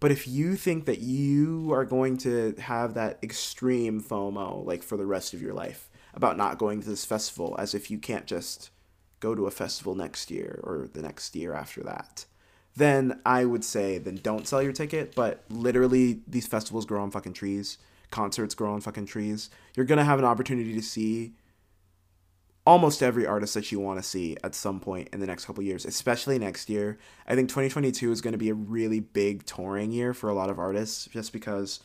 [0.01, 4.97] But if you think that you are going to have that extreme FOMO, like for
[4.97, 8.27] the rest of your life, about not going to this festival, as if you can't
[8.27, 8.71] just
[9.21, 12.25] go to a festival next year or the next year after that,
[12.77, 15.15] then I would say then don't sell your ticket.
[15.15, 17.79] But literally, these festivals grow on fucking trees.
[18.11, 19.51] Concerts grow on fucking trees.
[19.75, 21.35] You're gonna have an opportunity to see
[22.65, 25.63] almost every artist that you want to see at some point in the next couple
[25.63, 26.99] years, especially next year.
[27.27, 30.51] I think 2022 is going to be a really big touring year for a lot
[30.51, 31.81] of artists just because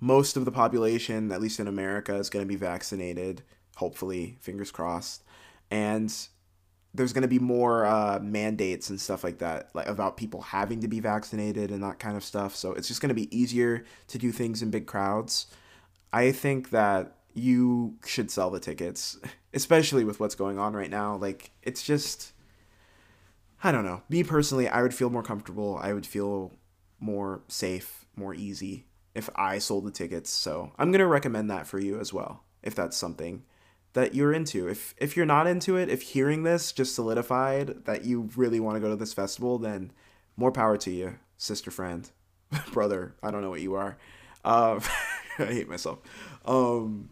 [0.00, 3.42] most of the population, at least in America, is going to be vaccinated,
[3.76, 5.22] hopefully, fingers crossed.
[5.70, 6.14] And
[6.98, 10.80] there's going to be more uh, mandates and stuff like that, like about people having
[10.80, 12.54] to be vaccinated and that kind of stuff.
[12.54, 15.46] So it's just going to be easier to do things in big crowds.
[16.12, 19.18] I think that you should sell the tickets,
[19.54, 21.16] especially with what's going on right now.
[21.16, 22.32] Like, it's just,
[23.64, 24.02] I don't know.
[24.08, 25.78] Me personally, I would feel more comfortable.
[25.80, 26.52] I would feel
[27.00, 30.30] more safe, more easy if I sold the tickets.
[30.30, 33.44] So I'm going to recommend that for you as well, if that's something
[33.92, 34.68] that you're into.
[34.68, 38.76] If if you're not into it, if hearing this just solidified that you really want
[38.76, 39.92] to go to this festival, then
[40.36, 42.10] more power to you, sister friend,
[42.72, 43.14] brother.
[43.22, 43.98] I don't know what you are.
[44.44, 44.80] Uh,
[45.38, 45.98] I hate myself.
[46.44, 47.10] Um,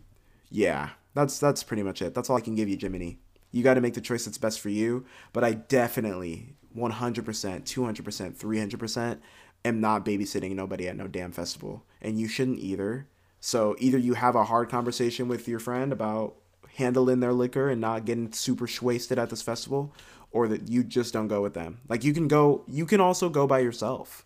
[0.50, 2.14] yeah, that's that's pretty much it.
[2.14, 3.18] That's all I can give you, Jiminy.
[3.52, 5.06] You got to make the choice that's best for you.
[5.32, 9.18] But I definitely 100%, 200%, 300%
[9.64, 11.84] am not babysitting nobody at no damn festival.
[12.02, 13.08] And you shouldn't either.
[13.40, 16.36] So either you have a hard conversation with your friend about
[16.76, 19.94] handling their liquor and not getting super wasted at this festival,
[20.30, 21.78] or that you just don't go with them.
[21.88, 24.24] Like you can go, you can also go by yourself.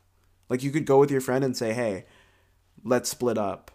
[0.49, 2.07] Like you could go with your friend and say, hey,
[2.85, 3.71] let's split up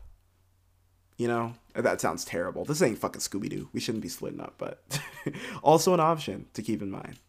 [1.17, 2.65] you know, that sounds terrible.
[2.65, 3.69] This ain't fucking Scooby Doo.
[3.73, 4.99] We shouldn't be splitting up, but
[5.63, 7.19] also an option to keep in mind.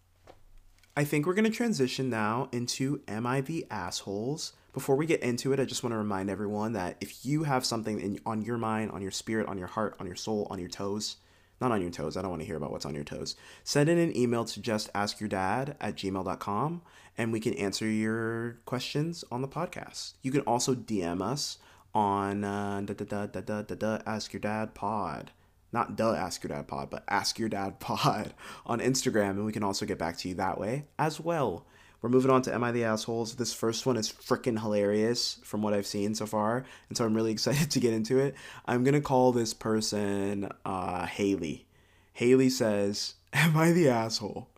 [0.96, 4.54] I think we're going to transition now into Am I the Assholes?
[4.72, 7.64] Before we get into it, I just want to remind everyone that if you have
[7.64, 10.58] something in, on your mind, on your spirit, on your heart, on your soul, on
[10.58, 11.16] your toes,
[11.60, 13.88] not on your toes, I don't want to hear about what's on your toes, send
[13.88, 16.82] in an email to just ask your dad at gmail.com
[17.18, 20.14] and we can answer your questions on the podcast.
[20.22, 21.58] You can also DM us
[21.94, 25.30] on uh, da, da, da, da, da, da, Ask Your Dad Pod.
[25.72, 28.34] Not the Ask Your Dad Pod, but Ask Your Dad Pod
[28.66, 31.66] on Instagram, and we can also get back to you that way as well.
[32.02, 33.36] We're moving on to Am I the Assholes?
[33.36, 37.14] This first one is freaking hilarious from what I've seen so far, and so I'm
[37.14, 38.34] really excited to get into it.
[38.66, 41.66] I'm gonna call this person uh, Haley.
[42.12, 44.48] Haley says, Am I the asshole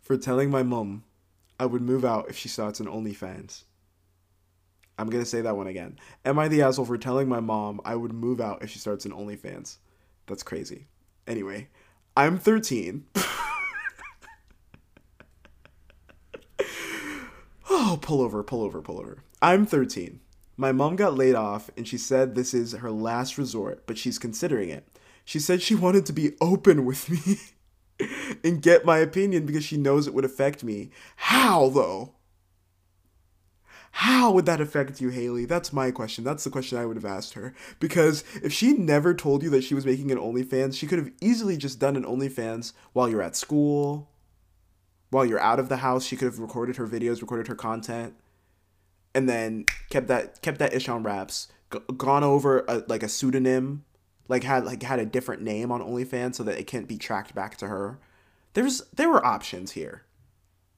[0.00, 1.04] for telling my mom
[1.60, 3.64] I would move out if she starts an OnlyFans?
[4.98, 5.98] I'm gonna say that one again.
[6.24, 9.04] Am I the asshole for telling my mom I would move out if she starts
[9.04, 9.76] an OnlyFans?
[10.26, 10.86] That's crazy.
[11.26, 11.68] Anyway,
[12.16, 13.04] I'm 13.
[17.70, 19.18] oh, pull over, pull over, pull over.
[19.42, 20.20] I'm 13.
[20.56, 24.18] My mom got laid off and she said this is her last resort, but she's
[24.18, 24.86] considering it.
[25.24, 28.08] She said she wanted to be open with me
[28.44, 30.90] and get my opinion because she knows it would affect me.
[31.16, 32.14] How, though?
[33.90, 35.46] How would that affect you, Haley?
[35.46, 36.22] That's my question.
[36.22, 37.54] That's the question I would have asked her.
[37.80, 41.10] Because if she never told you that she was making an OnlyFans, she could have
[41.22, 44.10] easily just done an OnlyFans while you're at school,
[45.16, 46.04] while you're out of the house.
[46.04, 48.14] She could have recorded her videos, recorded her content,
[49.14, 51.48] and then kept that kept that ish on wraps.
[51.72, 53.86] G- gone over a, like a pseudonym,
[54.28, 57.34] like had like had a different name on OnlyFans so that it can't be tracked
[57.34, 57.98] back to her.
[58.52, 60.02] There's there were options here.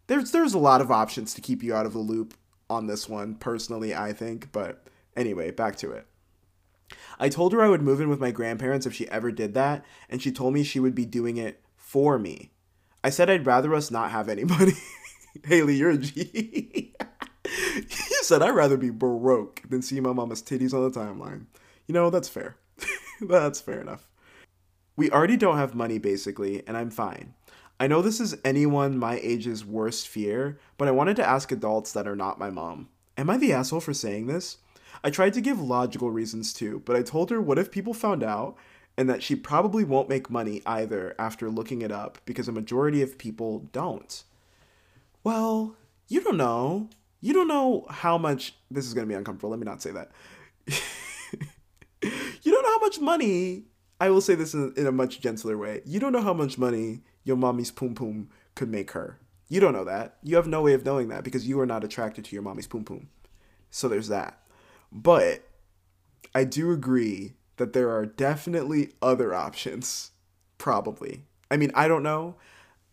[0.06, 2.34] There's there's a lot of options to keep you out of the loop
[2.70, 4.52] on this one, personally, I think.
[4.52, 6.06] But anyway, back to it.
[7.18, 9.84] I told her I would move in with my grandparents if she ever did that,
[10.08, 12.52] and she told me she would be doing it for me.
[13.02, 14.72] I said I'd rather us not have any money.
[15.44, 16.94] Haley, you're a G.
[17.74, 21.46] you said I'd rather be broke than see my mama's titties on the timeline.
[21.86, 22.56] You know, that's fair.
[23.20, 24.08] that's fair enough.
[24.96, 27.34] We already don't have money, basically, and I'm fine.
[27.78, 31.92] I know this is anyone my age's worst fear, but I wanted to ask adults
[31.92, 32.88] that are not my mom.
[33.16, 34.58] Am I the asshole for saying this?
[35.04, 38.24] I tried to give logical reasons too, but I told her what if people found
[38.24, 38.56] out
[38.98, 43.00] and that she probably won't make money either after looking it up because a majority
[43.00, 44.24] of people don't.
[45.22, 45.76] Well,
[46.08, 46.90] you don't know.
[47.20, 49.50] You don't know how much this is going to be uncomfortable.
[49.50, 50.10] Let me not say that.
[52.02, 53.66] you don't know how much money
[54.00, 55.80] I will say this in, in, a much gentler way.
[55.84, 59.20] You don't know how much money your mommy's poom poom could make her.
[59.48, 60.16] You don't know that.
[60.24, 62.66] You have no way of knowing that because you are not attracted to your mommy's
[62.66, 63.08] poom poom.
[63.70, 64.40] So there's that.
[64.90, 65.44] But
[66.34, 70.12] I do agree that there are definitely other options.
[70.56, 71.24] Probably.
[71.50, 72.36] I mean, I don't know.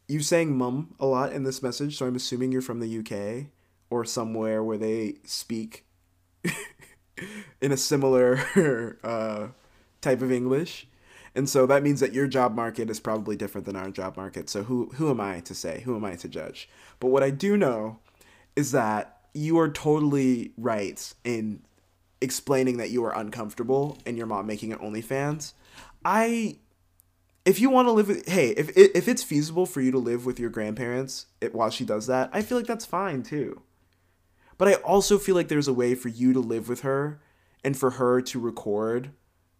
[0.08, 3.47] You saying mum a lot in this message, so I'm assuming you're from the UK
[3.89, 5.86] or somewhere where they speak
[7.62, 9.47] in a similar uh,
[10.01, 10.88] type of English.
[11.34, 14.49] And so that means that your job market is probably different than our job market.
[14.49, 15.82] So who who am I to say?
[15.82, 16.69] Who am I to judge?
[16.99, 17.99] But what I do know
[18.56, 21.62] is that you are totally right in
[22.21, 25.54] explaining that you are uncomfortable and your mom making it OnlyFans.
[26.04, 26.58] I
[27.45, 30.25] if you want to live with hey, if if it's feasible for you to live
[30.25, 33.62] with your grandparents it, while she does that, I feel like that's fine too.
[34.58, 37.21] But I also feel like there's a way for you to live with her
[37.63, 39.12] and for her to record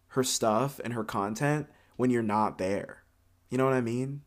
[0.08, 1.66] her stuff and her content
[1.96, 3.02] when you're not there.
[3.50, 4.22] You know what I mean?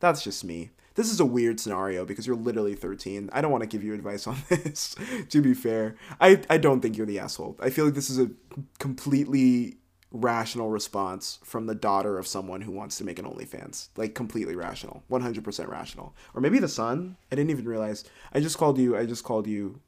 [0.00, 0.70] That's just me.
[0.94, 3.30] This is a weird scenario because you're literally 13.
[3.32, 4.94] I don't want to give you advice on this,
[5.30, 5.96] to be fair.
[6.20, 7.56] I, I don't think you're the asshole.
[7.60, 8.30] I feel like this is a
[8.78, 9.76] completely
[10.10, 13.88] rational response from the daughter of someone who wants to make an OnlyFans.
[13.96, 15.02] Like completely rational.
[15.10, 16.14] 100% rational.
[16.34, 17.16] Or maybe the son?
[17.30, 18.04] I didn't even realize.
[18.32, 19.80] I just called you I just called you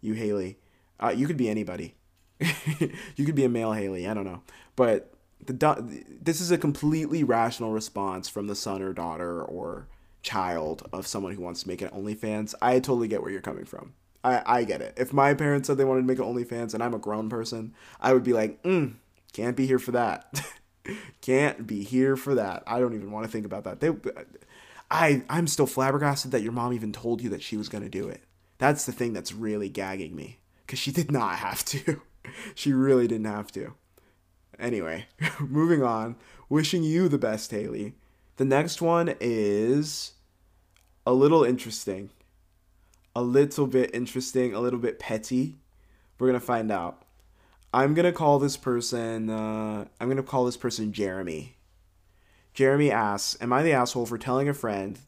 [0.00, 0.58] you Haley.
[0.98, 1.94] Uh, you could be anybody.
[3.16, 4.06] you could be a male Haley.
[4.06, 4.42] I don't know,
[4.76, 9.88] but the this is a completely rational response from the son or daughter or
[10.22, 12.54] child of someone who wants to make an OnlyFans.
[12.60, 13.94] I totally get where you're coming from.
[14.22, 14.94] I, I get it.
[14.96, 17.74] If my parents said they wanted to make an OnlyFans and I'm a grown person,
[18.00, 18.94] I would be like, mm,
[19.32, 20.42] can't be here for that.
[21.22, 22.62] can't be here for that.
[22.66, 23.80] I don't even want to think about that.
[23.80, 23.90] They,
[24.90, 27.90] I, I'm still flabbergasted that your mom even told you that she was going to
[27.90, 28.22] do it.
[28.58, 32.02] That's the thing that's really gagging me because she did not have to.
[32.54, 33.74] she really didn't have to.
[34.58, 35.06] Anyway,
[35.40, 36.16] moving on.
[36.50, 37.94] Wishing you the best, Haley.
[38.40, 40.12] The next one is
[41.04, 42.08] a little interesting.
[43.14, 45.58] A little bit interesting, a little bit petty.
[46.18, 47.02] We're to find out.
[47.74, 51.58] I'm to call this person, uh, I'm to call this person Jeremy.
[52.54, 54.98] Jeremy asks, Am I the asshole for telling a friend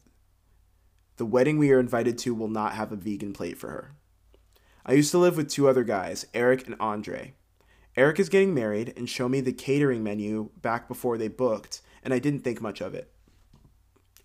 [1.17, 3.95] the wedding we are invited to will not have a vegan plate for her?
[4.85, 7.33] I used to live with two other guys, Eric and Andre.
[7.97, 12.13] Eric is getting married and showed me the catering menu back before they booked, and
[12.13, 13.09] I didn't think much of it.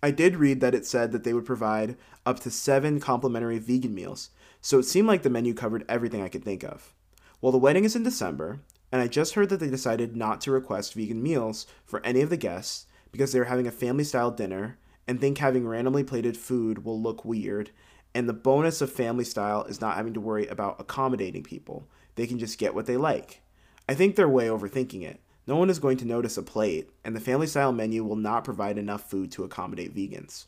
[0.01, 3.93] I did read that it said that they would provide up to seven complimentary vegan
[3.93, 4.29] meals,
[4.61, 6.93] so it seemed like the menu covered everything I could think of.
[7.41, 8.59] Well, the wedding is in December,
[8.91, 12.29] and I just heard that they decided not to request vegan meals for any of
[12.29, 16.83] the guests because they're having a family style dinner and think having randomly plated food
[16.85, 17.71] will look weird.
[18.13, 21.87] And the bonus of family style is not having to worry about accommodating people.
[22.15, 23.41] They can just get what they like.
[23.87, 25.19] I think they're way overthinking it.
[25.49, 28.43] No one is going to notice a plate, and the family style menu will not
[28.43, 30.45] provide enough food to accommodate vegans.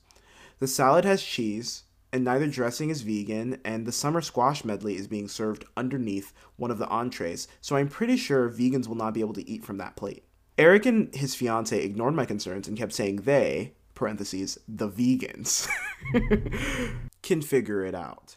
[0.59, 5.07] The salad has cheese, and neither dressing is vegan, and the summer squash medley is
[5.07, 9.21] being served underneath one of the entrees, so I'm pretty sure vegans will not be
[9.21, 10.23] able to eat from that plate.
[10.59, 15.67] Eric and his fiance ignored my concerns and kept saying they, parentheses, the vegans,
[17.23, 18.35] can figure it out.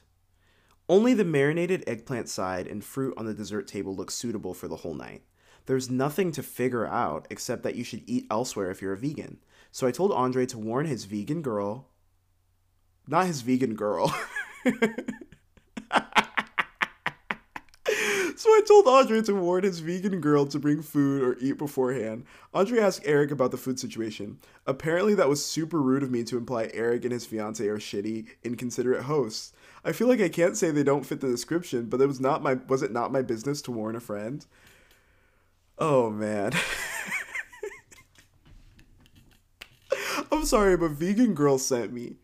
[0.88, 4.76] Only the marinated eggplant side and fruit on the dessert table look suitable for the
[4.76, 5.24] whole night.
[5.66, 9.38] There's nothing to figure out except that you should eat elsewhere if you're a vegan.
[9.70, 11.88] So I told Andre to warn his vegan girl,
[13.06, 14.14] not his vegan girl.
[18.36, 22.26] So I told Andre to warn his vegan girl to bring food or eat beforehand.
[22.52, 24.38] Andre asked Eric about the food situation.
[24.66, 28.26] Apparently, that was super rude of me to imply Eric and his fiance are shitty,
[28.42, 29.52] inconsiderate hosts.
[29.82, 32.42] I feel like I can't say they don't fit the description, but it was not
[32.42, 34.44] my was it not my business to warn a friend?
[35.78, 36.52] Oh man.
[40.32, 42.16] I'm sorry, but vegan girl sent me.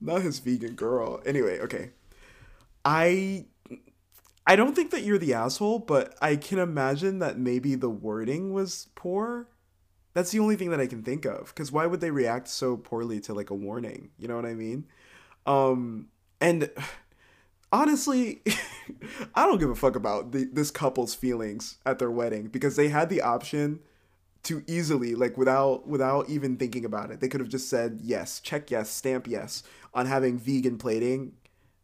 [0.00, 1.20] Not his vegan girl.
[1.26, 1.90] Anyway, okay.
[2.84, 3.46] I
[4.46, 8.52] I don't think that you're the asshole, but I can imagine that maybe the wording
[8.52, 9.48] was poor.
[10.14, 11.54] That's the only thing that I can think of.
[11.54, 14.10] Cause why would they react so poorly to like a warning?
[14.18, 14.86] You know what I mean?
[15.46, 16.08] Um
[16.40, 16.70] and
[17.72, 18.42] honestly,
[19.34, 22.88] I don't give a fuck about the, this couple's feelings at their wedding because they
[22.88, 23.80] had the option
[24.44, 27.20] to easily like without without even thinking about it.
[27.20, 29.62] They could have just said yes, check yes, stamp yes
[29.94, 31.32] on having vegan plating.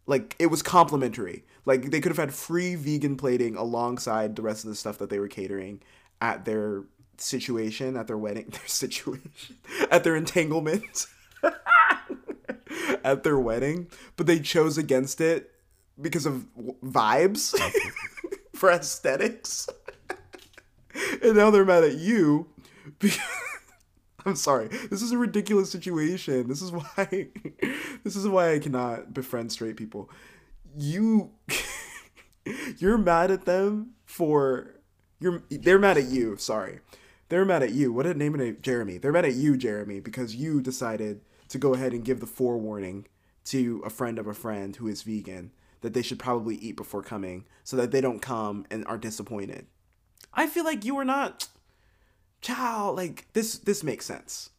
[0.07, 1.45] Like it was complimentary.
[1.65, 5.11] Like they could have had free vegan plating alongside the rest of the stuff that
[5.11, 5.81] they were catering
[6.21, 6.85] at their
[7.17, 9.57] situation, at their wedding, their situation,
[9.91, 11.07] at their entanglement.
[13.05, 15.53] at their wedding, but they chose against it
[16.01, 16.47] because of
[16.83, 17.59] vibes
[18.55, 19.69] for aesthetics.
[21.23, 22.49] and now they're mad at you
[22.99, 23.21] because
[24.27, 24.69] I'm sorry.
[24.91, 26.49] This is a ridiculous situation.
[26.49, 27.29] This is why
[28.05, 30.11] this is why I cannot befriend straight people.
[30.77, 31.31] You
[32.79, 34.75] you're mad at them for
[35.21, 36.81] you're they're mad at you, sorry.
[37.29, 37.93] They're mad at you.
[37.93, 38.99] What did name it Jeremy?
[38.99, 43.07] They're mad at you, Jeremy, because you decided to go ahead and give the forewarning
[43.45, 47.03] to a friend of a friend who is vegan that they should probably eat before
[47.03, 49.67] coming so that they don't come and are disappointed.
[50.35, 51.49] I feel like you are not
[52.41, 54.51] child like this this makes sense.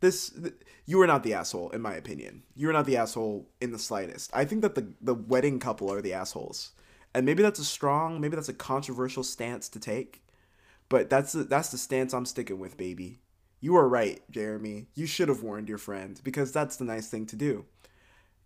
[0.00, 0.54] This th-
[0.86, 2.42] you are not the asshole in my opinion.
[2.54, 4.30] You're not the asshole in the slightest.
[4.34, 6.72] I think that the the wedding couple are the assholes.
[7.14, 10.22] And maybe that's a strong, maybe that's a controversial stance to take.
[10.88, 13.20] But that's the, that's the stance I'm sticking with, baby.
[13.60, 14.86] You are right, Jeremy.
[14.94, 17.64] You should have warned your friend because that's the nice thing to do.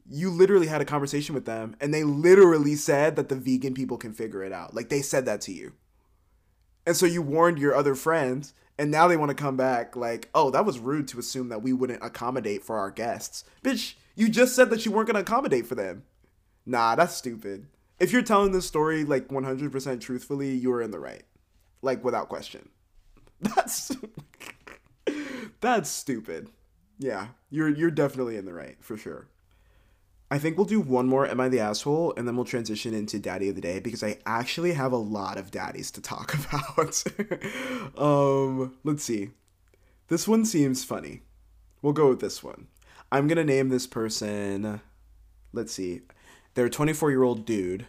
[0.09, 3.97] You literally had a conversation with them and they literally said that the vegan people
[3.97, 4.75] can figure it out.
[4.75, 5.73] Like they said that to you.
[6.87, 10.29] And so you warned your other friends and now they want to come back like,
[10.35, 14.29] "Oh, that was rude to assume that we wouldn't accommodate for our guests." Bitch, you
[14.29, 16.05] just said that you weren't going to accommodate for them.
[16.67, 17.67] Nah, that's stupid.
[18.01, 21.23] If you're telling this story like 100% truthfully, you're in the right.
[21.83, 22.71] Like without question.
[23.41, 23.91] That's
[25.61, 26.49] that's stupid.
[26.99, 29.27] Yeah, you're you're definitely in the right for sure.
[30.33, 33.19] I think we'll do one more Am I the Asshole and then we'll transition into
[33.19, 36.35] Daddy of the Day because I actually have a lot of daddies to talk
[36.75, 37.05] about.
[37.99, 39.31] um, let's see.
[40.09, 41.21] This one seems funny.
[41.83, 42.69] We'll go with this one.
[43.11, 44.81] I'm going to name this person
[45.53, 46.01] let's see.
[46.55, 47.87] They're a 24 year old dude.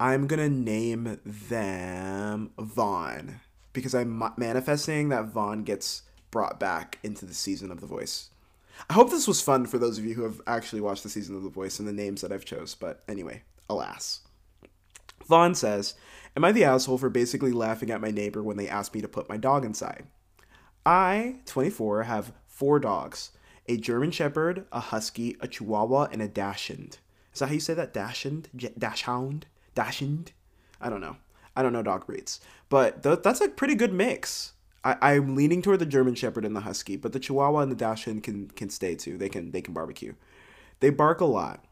[0.00, 3.40] I'm going to name them Vaughn
[3.72, 8.30] because I'm manifesting that Vaughn gets brought back into the season of The Voice.
[8.88, 11.36] I hope this was fun for those of you who have actually watched the season
[11.36, 14.20] of The Voice and the names that I've chose, but anyway, alas.
[15.26, 15.94] Vaughn says,
[16.36, 19.08] Am I the asshole for basically laughing at my neighbor when they asked me to
[19.08, 20.06] put my dog inside?
[20.84, 23.30] I, 24, have four dogs
[23.66, 26.98] a German Shepherd, a Husky, a Chihuahua, and a Dachshund.
[27.32, 27.94] Is that how you say that?
[27.94, 28.48] Dachshund?
[28.78, 29.46] Dachshund?
[29.74, 30.32] Dachshund?
[30.80, 31.16] I don't know.
[31.56, 32.40] I don't know dog breeds.
[32.68, 34.52] But th- that's a pretty good mix.
[34.84, 37.76] I, am leaning toward the German Shepherd and the Husky, but the Chihuahua and the
[37.76, 39.16] Dachshund can can stay too.
[39.16, 40.14] They can they can barbecue.
[40.80, 41.64] They bark a lot.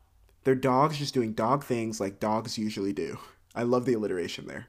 [0.44, 3.18] They're dogs just doing dog things like dogs usually do.
[3.55, 4.68] I love the alliteration there.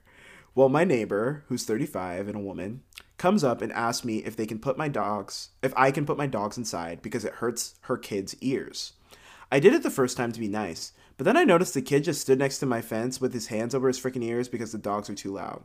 [0.56, 2.84] Well, my neighbor, who's 35 and a woman,
[3.17, 6.17] comes up and asks me if they can put my dogs, if I can put
[6.17, 8.93] my dogs inside because it hurts her kid's ears.
[9.51, 12.03] I did it the first time to be nice, but then I noticed the kid
[12.03, 14.77] just stood next to my fence with his hands over his freaking ears because the
[14.77, 15.63] dogs are too loud.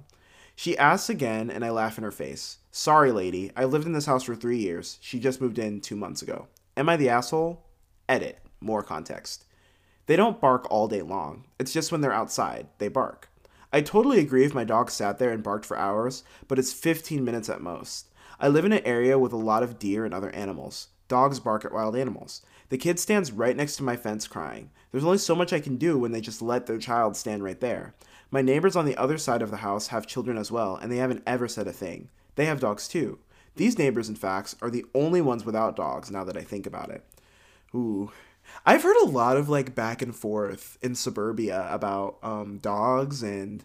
[0.58, 2.58] She asks again, and I laugh in her face.
[2.72, 3.52] Sorry, lady.
[3.54, 4.98] I lived in this house for three years.
[5.00, 6.48] She just moved in two months ago.
[6.76, 7.64] Am I the asshole?
[8.08, 8.40] Edit.
[8.60, 9.44] More context.
[10.06, 11.44] They don't bark all day long.
[11.60, 13.30] It's just when they're outside, they bark.
[13.72, 17.24] I totally agree if my dog sat there and barked for hours, but it's 15
[17.24, 18.08] minutes at most.
[18.40, 20.88] I live in an area with a lot of deer and other animals.
[21.06, 22.42] Dogs bark at wild animals.
[22.70, 24.70] The kid stands right next to my fence crying.
[24.90, 27.60] There's only so much I can do when they just let their child stand right
[27.60, 27.94] there.
[28.30, 30.98] My neighbors on the other side of the house have children as well, and they
[30.98, 32.10] haven't ever said a thing.
[32.34, 33.18] They have dogs too.
[33.56, 36.90] These neighbors, in fact, are the only ones without dogs now that I think about
[36.90, 37.04] it.
[37.74, 38.12] Ooh.
[38.64, 43.64] I've heard a lot of like back and forth in suburbia about um, dogs and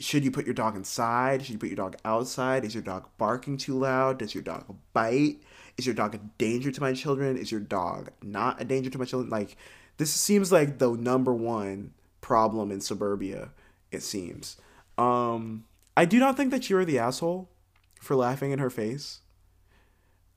[0.00, 1.42] should you put your dog inside?
[1.42, 2.64] Should you put your dog outside?
[2.64, 4.18] Is your dog barking too loud?
[4.18, 5.42] Does your dog bite?
[5.76, 7.36] Is your dog a danger to my children?
[7.36, 9.30] Is your dog not a danger to my children?
[9.30, 9.56] Like,
[9.96, 11.92] this seems like the number one
[12.22, 13.50] problem in suburbia
[13.90, 14.56] it seems.
[14.96, 15.64] Um,
[15.96, 17.50] I do not think that you are the asshole
[18.00, 19.20] for laughing in her face.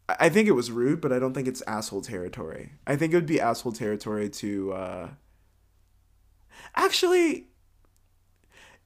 [0.09, 2.73] I I think it was rude, but I don't think it's asshole territory.
[2.85, 5.09] I think it would be asshole territory to uh
[6.75, 7.47] actually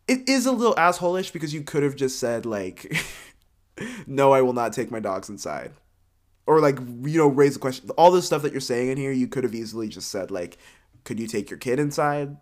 [0.07, 2.95] it is a little assholish because you could have just said like
[4.07, 5.71] no, I will not take my dogs inside.
[6.45, 7.89] Or like, you know, raise the question.
[7.91, 10.57] All this stuff that you're saying in here, you could have easily just said like
[11.03, 12.37] could you take your kid inside?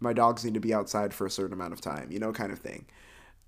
[0.00, 2.52] My dogs need to be outside for a certain amount of time, you know, kind
[2.52, 2.86] of thing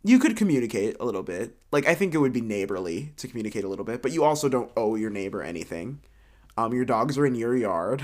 [0.04, 1.56] you could communicate a little bit.
[1.70, 4.48] Like I think it would be neighborly to communicate a little bit, but you also
[4.48, 6.00] don't owe your neighbor anything.
[6.56, 8.02] Um, your dogs are in your yard,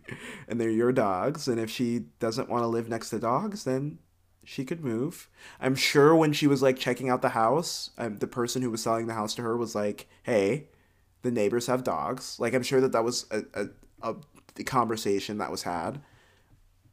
[0.48, 1.48] and they're your dogs.
[1.48, 3.98] And if she doesn't want to live next to dogs, then
[4.42, 5.28] she could move.
[5.60, 8.82] I'm sure when she was like checking out the house, um, the person who was
[8.82, 10.68] selling the house to her was like, "Hey,
[11.22, 13.42] the neighbors have dogs." Like I'm sure that that was a
[14.02, 16.00] a, a, conversation that was had.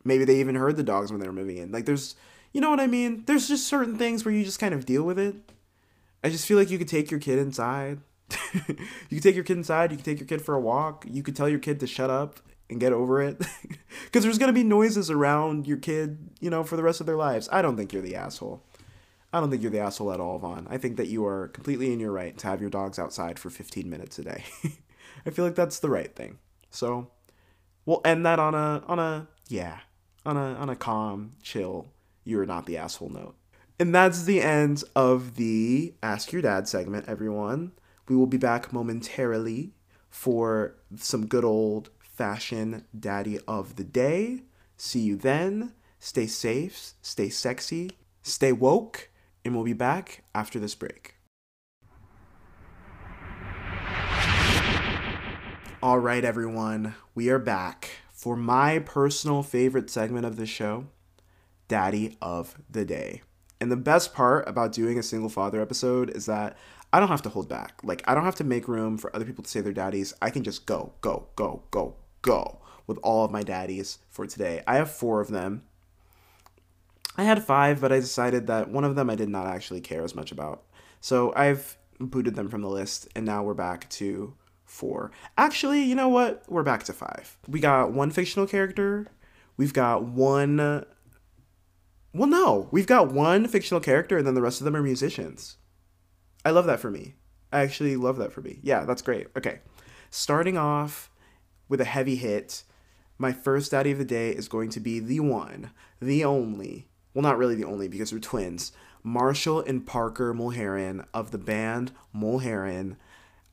[0.08, 1.72] Maybe they even heard the dogs when they were moving in.
[1.72, 2.16] Like there's
[2.54, 3.24] you know what I mean?
[3.26, 5.36] There's just certain things where you just kind of deal with it.
[6.24, 8.00] I just feel like you could take your kid inside.
[8.54, 9.92] you could take your kid inside.
[9.92, 11.06] You could take your kid for a walk.
[11.10, 12.40] You could tell your kid to shut up
[12.70, 13.42] and get over it.
[14.06, 17.06] Because there's going to be noises around your kid, you know, for the rest of
[17.06, 17.50] their lives.
[17.52, 18.64] I don't think you're the asshole.
[19.34, 20.66] I don't think you're the asshole at all, Vaughn.
[20.70, 23.50] I think that you are completely in your right to have your dogs outside for
[23.50, 24.46] 15 minutes a day.
[25.26, 26.40] I feel like that's the right thing.
[26.70, 27.12] So,
[27.86, 29.80] we'll end that on a on a yeah,
[30.28, 31.88] on a on a calm, chill
[32.28, 33.36] you're not the asshole note.
[33.80, 37.72] And that's the end of the Ask Your Dad segment, everyone.
[38.10, 39.72] We will be back momentarily
[40.10, 44.44] for some good old fashioned daddy of the day.
[44.76, 45.74] See you then.
[46.00, 49.10] Stay safe, stay sexy, stay woke,
[49.44, 51.16] and we'll be back after this break.
[55.82, 60.88] All right, everyone, we are back for my personal favorite segment of the show
[61.68, 63.22] daddy of the day.
[63.62, 66.58] And the best part about doing a single father episode is that
[66.92, 67.80] I don't have to hold back.
[67.84, 70.16] Like, I don't have to make room for other people to say their daddies.
[70.20, 74.64] I can just go, go, go, go, go with all of my daddies for today.
[74.66, 75.64] I have four of them.
[77.18, 80.04] I had five, but I decided that one of them I did not actually care
[80.04, 80.64] as much about.
[81.02, 84.34] So I've booted them from the list, and now we're back to
[84.68, 85.12] four.
[85.38, 86.44] Actually, you know what?
[86.48, 87.38] We're back to five.
[87.48, 89.08] We got one fictional character,
[89.58, 90.86] we've got one
[92.14, 95.58] well, no, we've got one fictional character, and then the rest of them are musicians.
[96.44, 97.14] I love that for me.
[97.52, 98.60] I actually love that for me.
[98.64, 99.28] Yeah, that's great.
[99.38, 99.60] Okay,
[100.10, 101.12] starting off
[101.70, 102.64] with a heavy hit.
[103.20, 106.88] My first daddy of the day is going to be the one, the only.
[107.14, 108.72] Well, not really the only because they're twins.
[109.04, 112.98] Marshall and Parker Mulherin of the band Mulherin.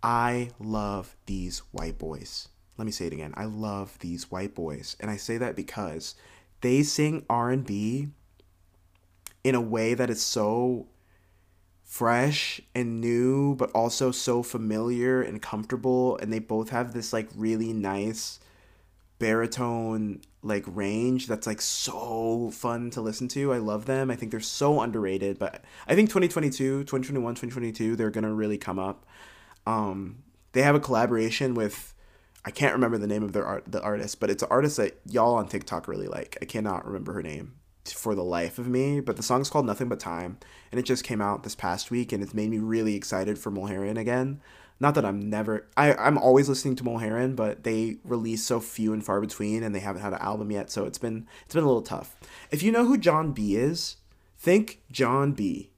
[0.04, 2.50] I love these white boys.
[2.76, 3.32] Let me say it again.
[3.36, 6.14] I love these white boys, and I say that because
[6.60, 8.08] they sing R&B
[9.42, 10.88] in a way that is so
[11.84, 17.28] fresh and new but also so familiar and comfortable and they both have this like
[17.36, 18.40] really nice
[19.18, 23.52] baritone like range that's like so fun to listen to.
[23.52, 24.10] I love them.
[24.10, 28.58] I think they're so underrated, but I think 2022, 2021, 2022 they're going to really
[28.58, 29.06] come up.
[29.66, 31.94] Um they have a collaboration with
[32.44, 35.00] I can't remember the name of their art the artist, but it's an artist that
[35.06, 36.36] y'all on TikTok really like.
[36.42, 37.54] I cannot remember her name
[37.92, 40.38] for the life of me, but the song's called Nothing But Time,
[40.70, 43.50] and it just came out this past week, and it's made me really excited for
[43.50, 44.40] Mulherin again.
[44.80, 48.92] Not that I'm never, I, I'm always listening to Mulherin, but they release so few
[48.92, 51.64] and far between, and they haven't had an album yet, so it's been it's been
[51.64, 52.16] a little tough.
[52.50, 53.96] If you know who Jon B is,
[54.38, 55.70] think Jon B,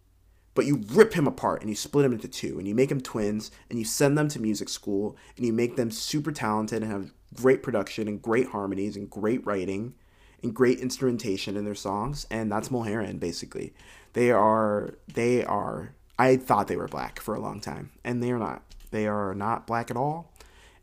[0.56, 3.00] but you rip him apart and you split him into two, and you make him
[3.00, 6.90] twins, and you send them to music school, and you make them super talented and
[6.90, 9.94] have great production and great harmonies and great writing
[10.42, 13.72] and great instrumentation in their songs, and that's Mulherin basically.
[14.14, 18.32] They are they are I thought they were black for a long time, and they
[18.32, 18.62] are not.
[18.90, 20.32] They are not black at all,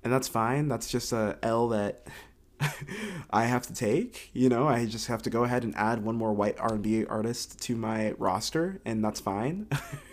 [0.04, 0.68] and that's fine.
[0.68, 2.06] That's just a L that
[3.30, 4.30] I have to take.
[4.34, 7.62] You know, I just have to go ahead and add one more white R&B artist
[7.64, 9.68] to my roster, and that's fine.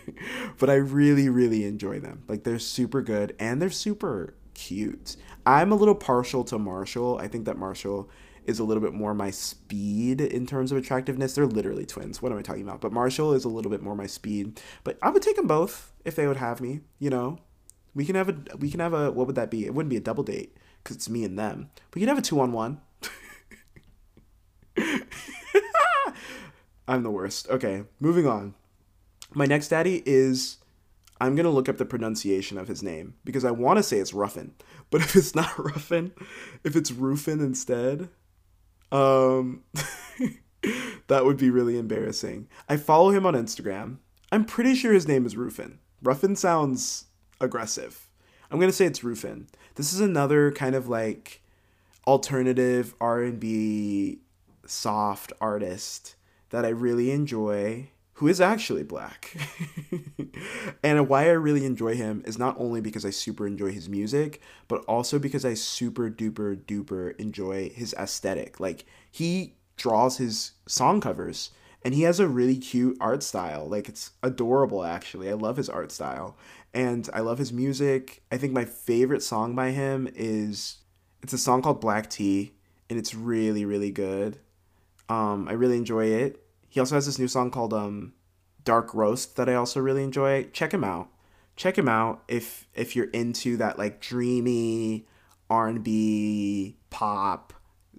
[0.59, 2.23] but I really, really enjoy them.
[2.27, 5.15] Like they're super good, and they're super cute.
[5.45, 7.17] I'm a little partial to Marshall.
[7.19, 8.09] I think that Marshall
[8.45, 11.35] is a little bit more my speed in terms of attractiveness.
[11.35, 12.21] They're literally twins.
[12.21, 12.81] What am I talking about?
[12.81, 14.59] But Marshall is a little bit more my speed.
[14.83, 16.81] But I would take them both if they would have me.
[16.99, 17.39] You know,
[17.93, 19.65] we can have a we can have a what would that be?
[19.65, 21.69] It wouldn't be a double date because it's me and them.
[21.89, 22.81] But you can have a two on one.
[26.87, 27.49] I'm the worst.
[27.49, 28.55] Okay, moving on.
[29.33, 30.57] My next daddy is
[31.21, 34.13] I'm gonna look up the pronunciation of his name because I want to say it's
[34.13, 34.53] Ruffin,
[34.89, 36.13] but if it's not Ruffin,
[36.63, 38.09] if it's Rufin instead,
[38.91, 39.63] um,
[41.07, 42.49] that would be really embarrassing.
[42.67, 43.97] I follow him on Instagram.
[44.31, 45.77] I'm pretty sure his name is Rufin.
[46.01, 47.05] Ruffin sounds
[47.39, 48.09] aggressive.
[48.51, 49.47] I'm gonna say it's Rufin.
[49.75, 51.41] This is another kind of like
[52.05, 54.19] alternative R&B
[54.65, 56.15] soft artist
[56.49, 57.89] that I really enjoy
[58.21, 59.35] who is actually black.
[60.83, 64.41] and why I really enjoy him is not only because I super enjoy his music,
[64.67, 68.59] but also because I super duper duper enjoy his aesthetic.
[68.59, 71.49] Like he draws his song covers
[71.83, 73.67] and he has a really cute art style.
[73.67, 75.29] Like it's adorable actually.
[75.29, 76.37] I love his art style
[76.73, 78.23] and I love his music.
[78.31, 80.77] I think my favorite song by him is
[81.21, 82.53] it's a song called Black Tea
[82.89, 84.39] and it's really really good.
[85.09, 86.43] Um I really enjoy it.
[86.69, 88.13] He also has this new song called um
[88.63, 90.43] Dark Roast that I also really enjoy.
[90.53, 91.09] Check him out.
[91.55, 95.07] Check him out if if you're into that like dreamy
[95.49, 97.53] R&B pop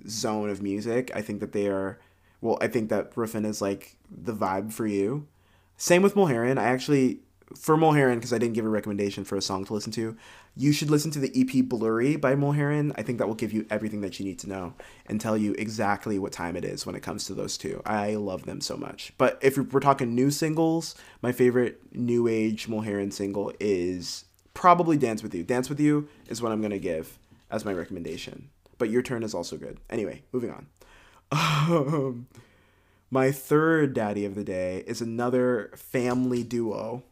[0.08, 1.10] zone of music.
[1.14, 2.00] I think that they are
[2.40, 5.28] well, I think that Rufin is like the vibe for you.
[5.76, 6.58] Same with Mulherin.
[6.58, 7.20] I actually
[7.58, 10.16] for Mulherin, because I didn't give a recommendation for a song to listen to,
[10.56, 12.92] you should listen to the EP Blurry by Mulherin.
[12.96, 14.74] I think that will give you everything that you need to know
[15.06, 17.80] and tell you exactly what time it is when it comes to those two.
[17.86, 19.12] I love them so much.
[19.18, 24.24] But if we're talking new singles, my favorite new age Mulherin single is
[24.54, 25.42] probably Dance With You.
[25.42, 27.18] Dance With You is what I'm going to give
[27.50, 28.50] as my recommendation.
[28.78, 29.78] But Your Turn is also good.
[29.88, 30.66] Anyway, moving on.
[31.32, 32.26] Um,
[33.12, 37.02] my third daddy of the day is another family duo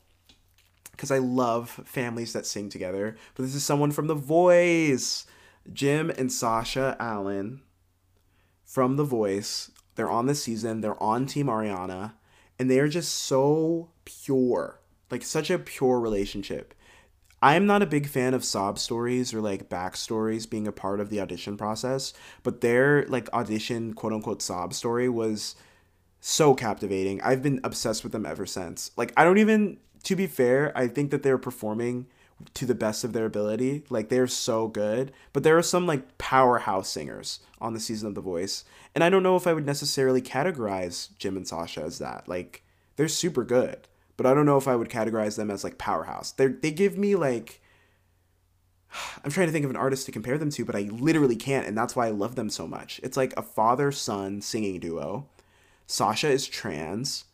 [1.01, 3.17] because I love families that sing together.
[3.35, 5.25] But this is someone from The Voice,
[5.73, 7.63] Jim and Sasha Allen
[8.67, 9.71] from The Voice.
[9.95, 10.83] They're on this season.
[10.83, 12.13] They're on Team Ariana,
[12.59, 14.79] and they are just so pure,
[15.11, 16.75] like such a pure relationship.
[17.41, 21.09] I'm not a big fan of sob stories or like backstories being a part of
[21.09, 25.55] the audition process, but their like audition quote unquote sob story was
[26.21, 27.23] so captivating.
[27.23, 28.91] I've been obsessed with them ever since.
[28.99, 32.07] Like I don't even to be fair, I think that they're performing
[32.55, 33.85] to the best of their ability.
[33.91, 38.15] Like they're so good, but there are some like powerhouse singers on the season of
[38.15, 41.99] The Voice, and I don't know if I would necessarily categorize Jim and Sasha as
[41.99, 42.29] that.
[42.29, 42.63] Like
[42.97, 46.33] they're super good, but I don't know if I would categorize them as like powerhouse.
[46.33, 47.61] They they give me like
[49.25, 51.67] I'm trying to think of an artist to compare them to, but I literally can't,
[51.67, 53.01] and that's why I love them so much.
[53.03, 55.27] It's like a father son singing duo.
[55.87, 57.25] Sasha is trans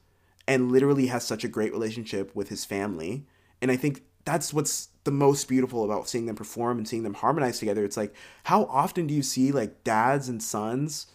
[0.48, 3.26] and literally has such a great relationship with his family.
[3.60, 7.14] And I think that's what's the most beautiful about seeing them perform and seeing them
[7.14, 7.84] harmonize together.
[7.84, 11.06] It's like, how often do you see like dads and sons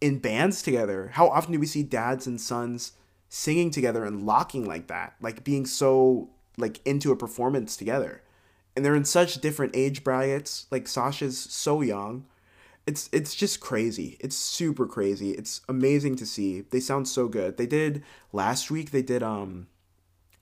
[0.00, 1.10] in bands together?
[1.14, 2.92] How often do we see dads and sons
[3.28, 5.14] singing together and locking like that?
[5.20, 8.22] Like being so like into a performance together.
[8.76, 10.66] And they're in such different age brackets.
[10.70, 12.26] Like Sasha's so young
[12.86, 14.16] it's it's just crazy.
[14.20, 15.30] It's super crazy.
[15.30, 16.62] It's amazing to see.
[16.62, 17.56] They sound so good.
[17.56, 18.90] They did last week.
[18.90, 19.68] They did um,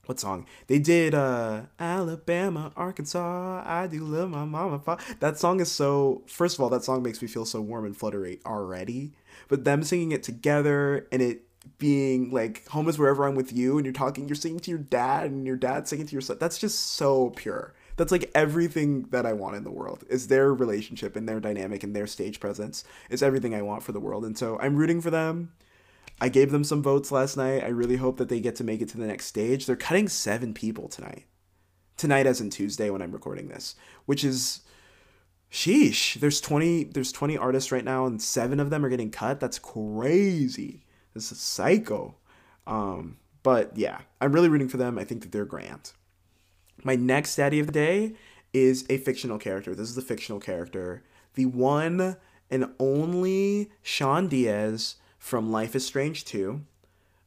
[0.05, 0.45] what song?
[0.67, 3.63] They did uh Alabama, Arkansas.
[3.65, 4.81] I do love my mama.
[5.19, 6.23] That song is so.
[6.27, 9.13] First of all, that song makes me feel so warm and fluttery already.
[9.47, 11.43] But them singing it together and it
[11.77, 14.79] being like home is wherever I'm with you, and you're talking, you're singing to your
[14.79, 16.37] dad, and your dad singing to your son.
[16.39, 20.53] That's just so pure that's like everything that I want in the world is their
[20.53, 24.25] relationship and their dynamic and their stage presence is everything I want for the world.
[24.25, 25.53] And so I'm rooting for them.
[26.19, 27.63] I gave them some votes last night.
[27.63, 29.65] I really hope that they get to make it to the next stage.
[29.65, 31.25] They're cutting seven people tonight.
[31.97, 33.75] Tonight as in Tuesday when I'm recording this,
[34.05, 34.61] which is
[35.51, 36.15] sheesh.
[36.15, 39.39] There's 20 there's 20 artists right now and 7 of them are getting cut.
[39.39, 40.85] That's crazy.
[41.13, 42.15] This is psycho.
[42.65, 44.97] Um, but yeah, I'm really rooting for them.
[44.97, 45.91] I think that they're grand.
[46.83, 48.13] My next daddy of the day
[48.53, 49.75] is a fictional character.
[49.75, 51.03] This is a fictional character.
[51.33, 52.17] The one
[52.49, 56.61] and only Sean Diaz from Life is Strange 2.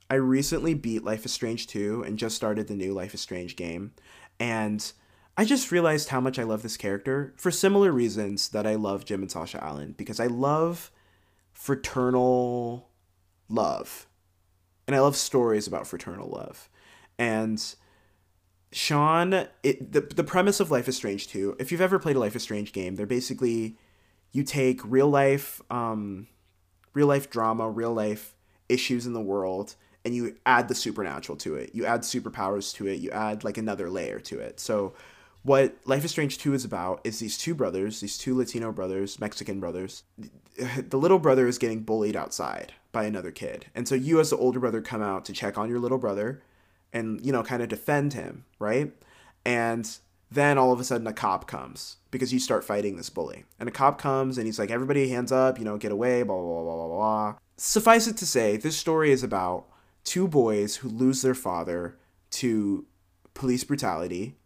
[0.08, 3.56] I recently beat Life is Strange 2 and just started the new Life is Strange
[3.56, 3.92] game.
[4.38, 4.92] And
[5.36, 9.04] I just realized how much I love this character for similar reasons that I love
[9.04, 10.92] Jim and Sasha Allen because I love
[11.52, 12.88] fraternal
[13.48, 14.06] love.
[14.86, 16.68] And I love stories about fraternal love.
[17.18, 17.62] And
[18.72, 21.56] Sean, it the the premise of Life is Strange 2.
[21.58, 23.76] If you've ever played a Life is Strange game, they're basically
[24.32, 26.26] you take real life um
[26.92, 28.34] real life drama, real life
[28.68, 31.70] issues in the world and you add the supernatural to it.
[31.74, 33.00] You add superpowers to it.
[33.00, 34.60] You add like another layer to it.
[34.60, 34.94] So
[35.42, 39.18] what Life is Strange 2 is about is these two brothers, these two Latino brothers,
[39.18, 40.04] Mexican brothers.
[40.88, 43.66] The little brother is getting bullied outside by another kid.
[43.74, 46.40] And so you as the older brother come out to check on your little brother
[46.92, 48.92] and you know kind of defend him right
[49.44, 49.98] and
[50.30, 53.44] then all of a sudden a cop comes because you start fighting this bully.
[53.60, 56.36] And a cop comes and he's like, everybody hands up, you know, get away, blah,
[56.36, 57.34] blah, blah, blah, blah.
[57.56, 59.66] Suffice it to say, this story is about
[60.04, 61.96] two boys who lose their father
[62.30, 62.86] to
[63.34, 64.36] police brutality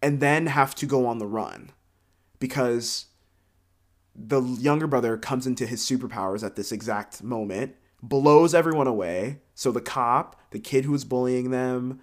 [0.00, 1.70] and then have to go on the run
[2.38, 3.06] because
[4.14, 9.40] the younger brother comes into his superpowers at this exact moment, blows everyone away.
[9.54, 12.00] So the cop, the kid who was bullying them,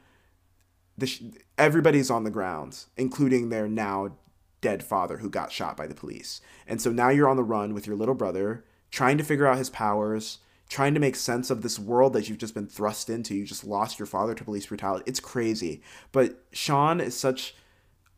[0.97, 1.21] the sh-
[1.57, 4.15] everybody's on the ground, including their now
[4.61, 6.41] dead father who got shot by the police.
[6.67, 9.57] And so now you're on the run with your little brother, trying to figure out
[9.57, 13.35] his powers, trying to make sense of this world that you've just been thrust into.
[13.35, 15.03] You just lost your father to police brutality.
[15.07, 15.81] It's crazy.
[16.11, 17.55] But Sean is such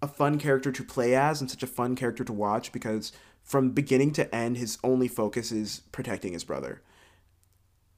[0.02, 3.12] a fun character to play as and such a fun character to watch because
[3.44, 6.82] from beginning to end, his only focus is protecting his brother.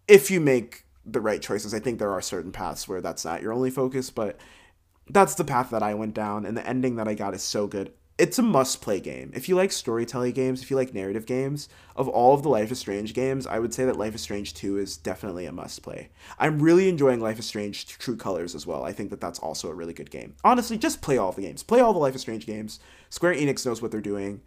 [0.08, 3.41] If you make the right choices, I think there are certain paths where that's not
[3.41, 4.38] your only focus, but
[5.10, 7.68] that's the path that I went down, and the ending that I got is so
[7.68, 7.93] good.
[8.18, 9.32] It's a must play game.
[9.34, 12.72] If you like storytelling games, if you like narrative games, of all of the Life
[12.72, 15.82] is Strange games, I would say that Life is Strange 2 is definitely a must
[15.82, 16.10] play.
[16.38, 18.86] I'm really enjoying Life is Strange True Colors as well.
[18.86, 20.36] I think that that's also a really good game.
[20.43, 21.64] Honestly, just play all the games.
[21.64, 22.80] Play all the Life is Strange games.
[23.10, 24.41] Square Enix knows what they're doing.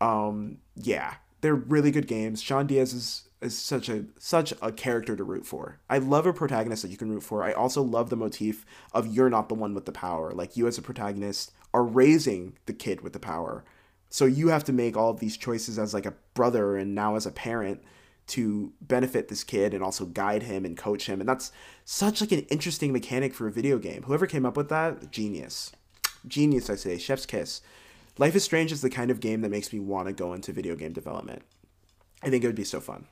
[0.00, 2.42] Um, yeah, they're really good games.
[2.42, 5.78] Sean Diaz is is such a such a character to root for.
[5.90, 7.42] I love a protagonist that you can root for.
[7.42, 10.32] I also love the motif of you're not the one with the power.
[10.32, 13.64] Like you as a protagonist are raising the kid with the power.
[14.08, 17.16] So you have to make all of these choices as like a brother and now
[17.16, 17.82] as a parent
[18.28, 21.20] to benefit this kid and also guide him and coach him.
[21.20, 21.50] And that's
[21.84, 24.04] such like an interesting mechanic for a video game.
[24.04, 25.72] Whoever came up with that, genius.
[26.26, 26.98] Genius, I say.
[26.98, 27.62] Chef's kiss.
[28.18, 30.52] Life is Strange is the kind of game that makes me want to go into
[30.52, 31.42] video game development.
[32.22, 33.06] I think it would be so fun.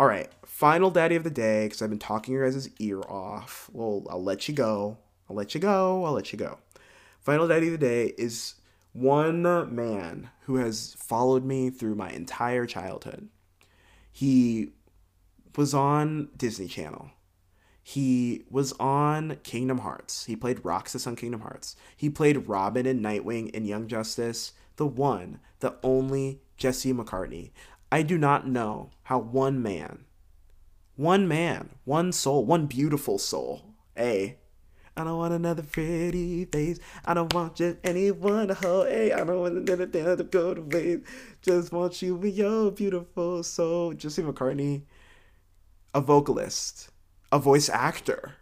[0.00, 3.68] All right, final daddy of the day because I've been talking your guys' ear off.
[3.70, 4.96] Well, I'll let you go.
[5.28, 6.06] I'll let you go.
[6.06, 6.56] I'll let you go.
[7.20, 8.54] Final daddy of the day is
[8.94, 13.28] one man who has followed me through my entire childhood.
[14.10, 14.70] He
[15.54, 17.10] was on Disney Channel.
[17.82, 20.24] He was on Kingdom Hearts.
[20.24, 21.76] He played Roxas on Kingdom Hearts.
[21.94, 24.52] He played Robin and Nightwing in Young Justice.
[24.76, 27.50] The one, the only Jesse McCartney.
[27.92, 30.04] I do not know how one man,
[30.96, 34.36] one man, one soul, one beautiful soul, A.
[34.96, 36.78] I don't want another pretty face.
[37.04, 38.88] I don't want just anyone to hold.
[38.88, 41.04] Hey, I don't want anything to go to waste.
[41.42, 43.94] Just want you with your beautiful soul.
[43.94, 44.82] Jesse McCartney,
[45.94, 46.90] a vocalist,
[47.32, 48.34] a voice actor,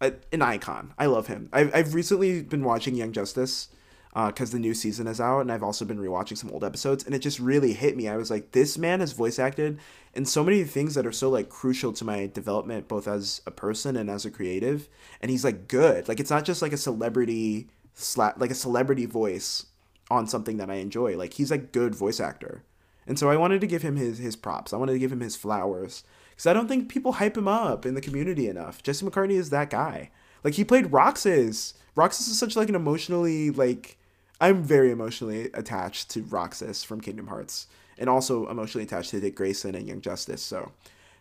[0.00, 0.94] a, an icon.
[0.98, 1.48] I love him.
[1.52, 3.68] I've, I've recently been watching Young Justice
[4.12, 7.04] because uh, the new season is out, and I've also been rewatching some old episodes,
[7.04, 8.08] and it just really hit me.
[8.08, 9.78] I was like, this man has voice acted
[10.14, 13.52] in so many things that are so like crucial to my development, both as a
[13.52, 14.88] person and as a creative.
[15.20, 16.08] And he's like good.
[16.08, 19.66] Like it's not just like a celebrity slap, like a celebrity voice
[20.10, 21.16] on something that I enjoy.
[21.16, 22.64] Like he's like good voice actor,
[23.06, 24.72] and so I wanted to give him his his props.
[24.72, 27.86] I wanted to give him his flowers because I don't think people hype him up
[27.86, 28.82] in the community enough.
[28.82, 30.10] Jesse McCartney is that guy.
[30.42, 31.74] Like he played Roxas.
[31.94, 33.98] Roxas is such like an emotionally like
[34.40, 37.66] I'm very emotionally attached to Roxas from Kingdom Hearts,
[37.98, 40.42] and also emotionally attached to Dick Grayson and Young Justice.
[40.42, 40.72] So,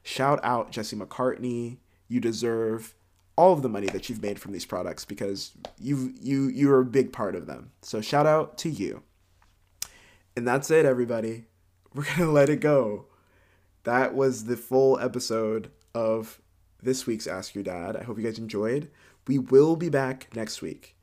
[0.04, 1.78] shout out Jesse McCartney.
[2.08, 2.96] You deserve
[3.36, 6.86] all of the money that you've made from these products because you you you're a
[6.86, 7.72] big part of them.
[7.82, 9.04] So shout out to you.
[10.36, 11.46] And that's it, everybody.
[11.94, 13.06] We're gonna let it go.
[13.84, 16.42] That was the full episode of
[16.84, 17.96] this week's Ask Your Dad.
[17.96, 18.92] I hope you guys enjoyed.
[19.26, 20.98] We will be back next week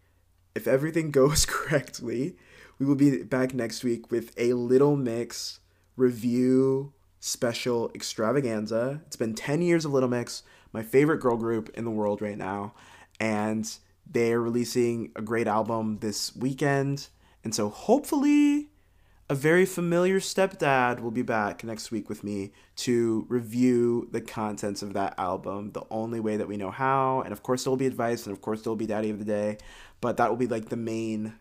[0.57, 2.37] if everything goes correctly,
[2.79, 5.61] we will be back next week with a Little Mix
[5.97, 9.03] review special extravaganza.
[9.07, 10.43] It's been 10 years of Little Mix,
[10.73, 12.75] my favorite girl group in the world right now.
[13.21, 13.71] And
[14.11, 17.09] they're releasing a great album this weekend.
[17.45, 18.69] And so hopefully
[19.29, 24.83] a very familiar stepdad will be back next week with me to review the contents
[24.83, 27.23] of that album the only way that we know how.
[27.23, 29.19] And of course, there will be advice, and of course, there will be Daddy of
[29.19, 29.59] the Day,
[30.01, 31.35] but that will be like the main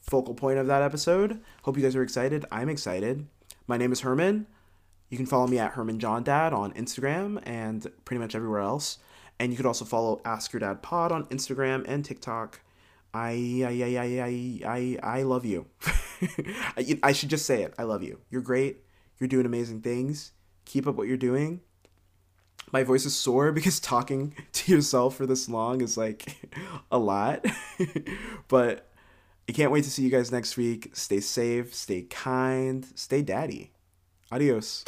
[0.00, 1.40] focal point of that episode.
[1.62, 2.44] Hope you guys are excited.
[2.50, 3.26] I'm excited.
[3.68, 4.46] My name is Herman.
[5.08, 8.98] You can follow me at Herman John Dad on Instagram and pretty much everywhere else.
[9.38, 12.60] And you could also follow Ask Your Dad Pod on Instagram and TikTok.
[13.12, 15.66] I I I I I I, love you.
[16.76, 17.74] I, I should just say it.
[17.78, 18.20] I love you.
[18.30, 18.84] You're great.
[19.18, 20.32] You're doing amazing things.
[20.64, 21.60] Keep up what you're doing.
[22.72, 26.36] My voice is sore because talking to yourself for this long is like
[26.90, 27.44] a lot.
[28.48, 28.88] but
[29.48, 30.90] I can't wait to see you guys next week.
[30.92, 33.72] Stay safe, stay kind, stay daddy.
[34.30, 34.84] Adios.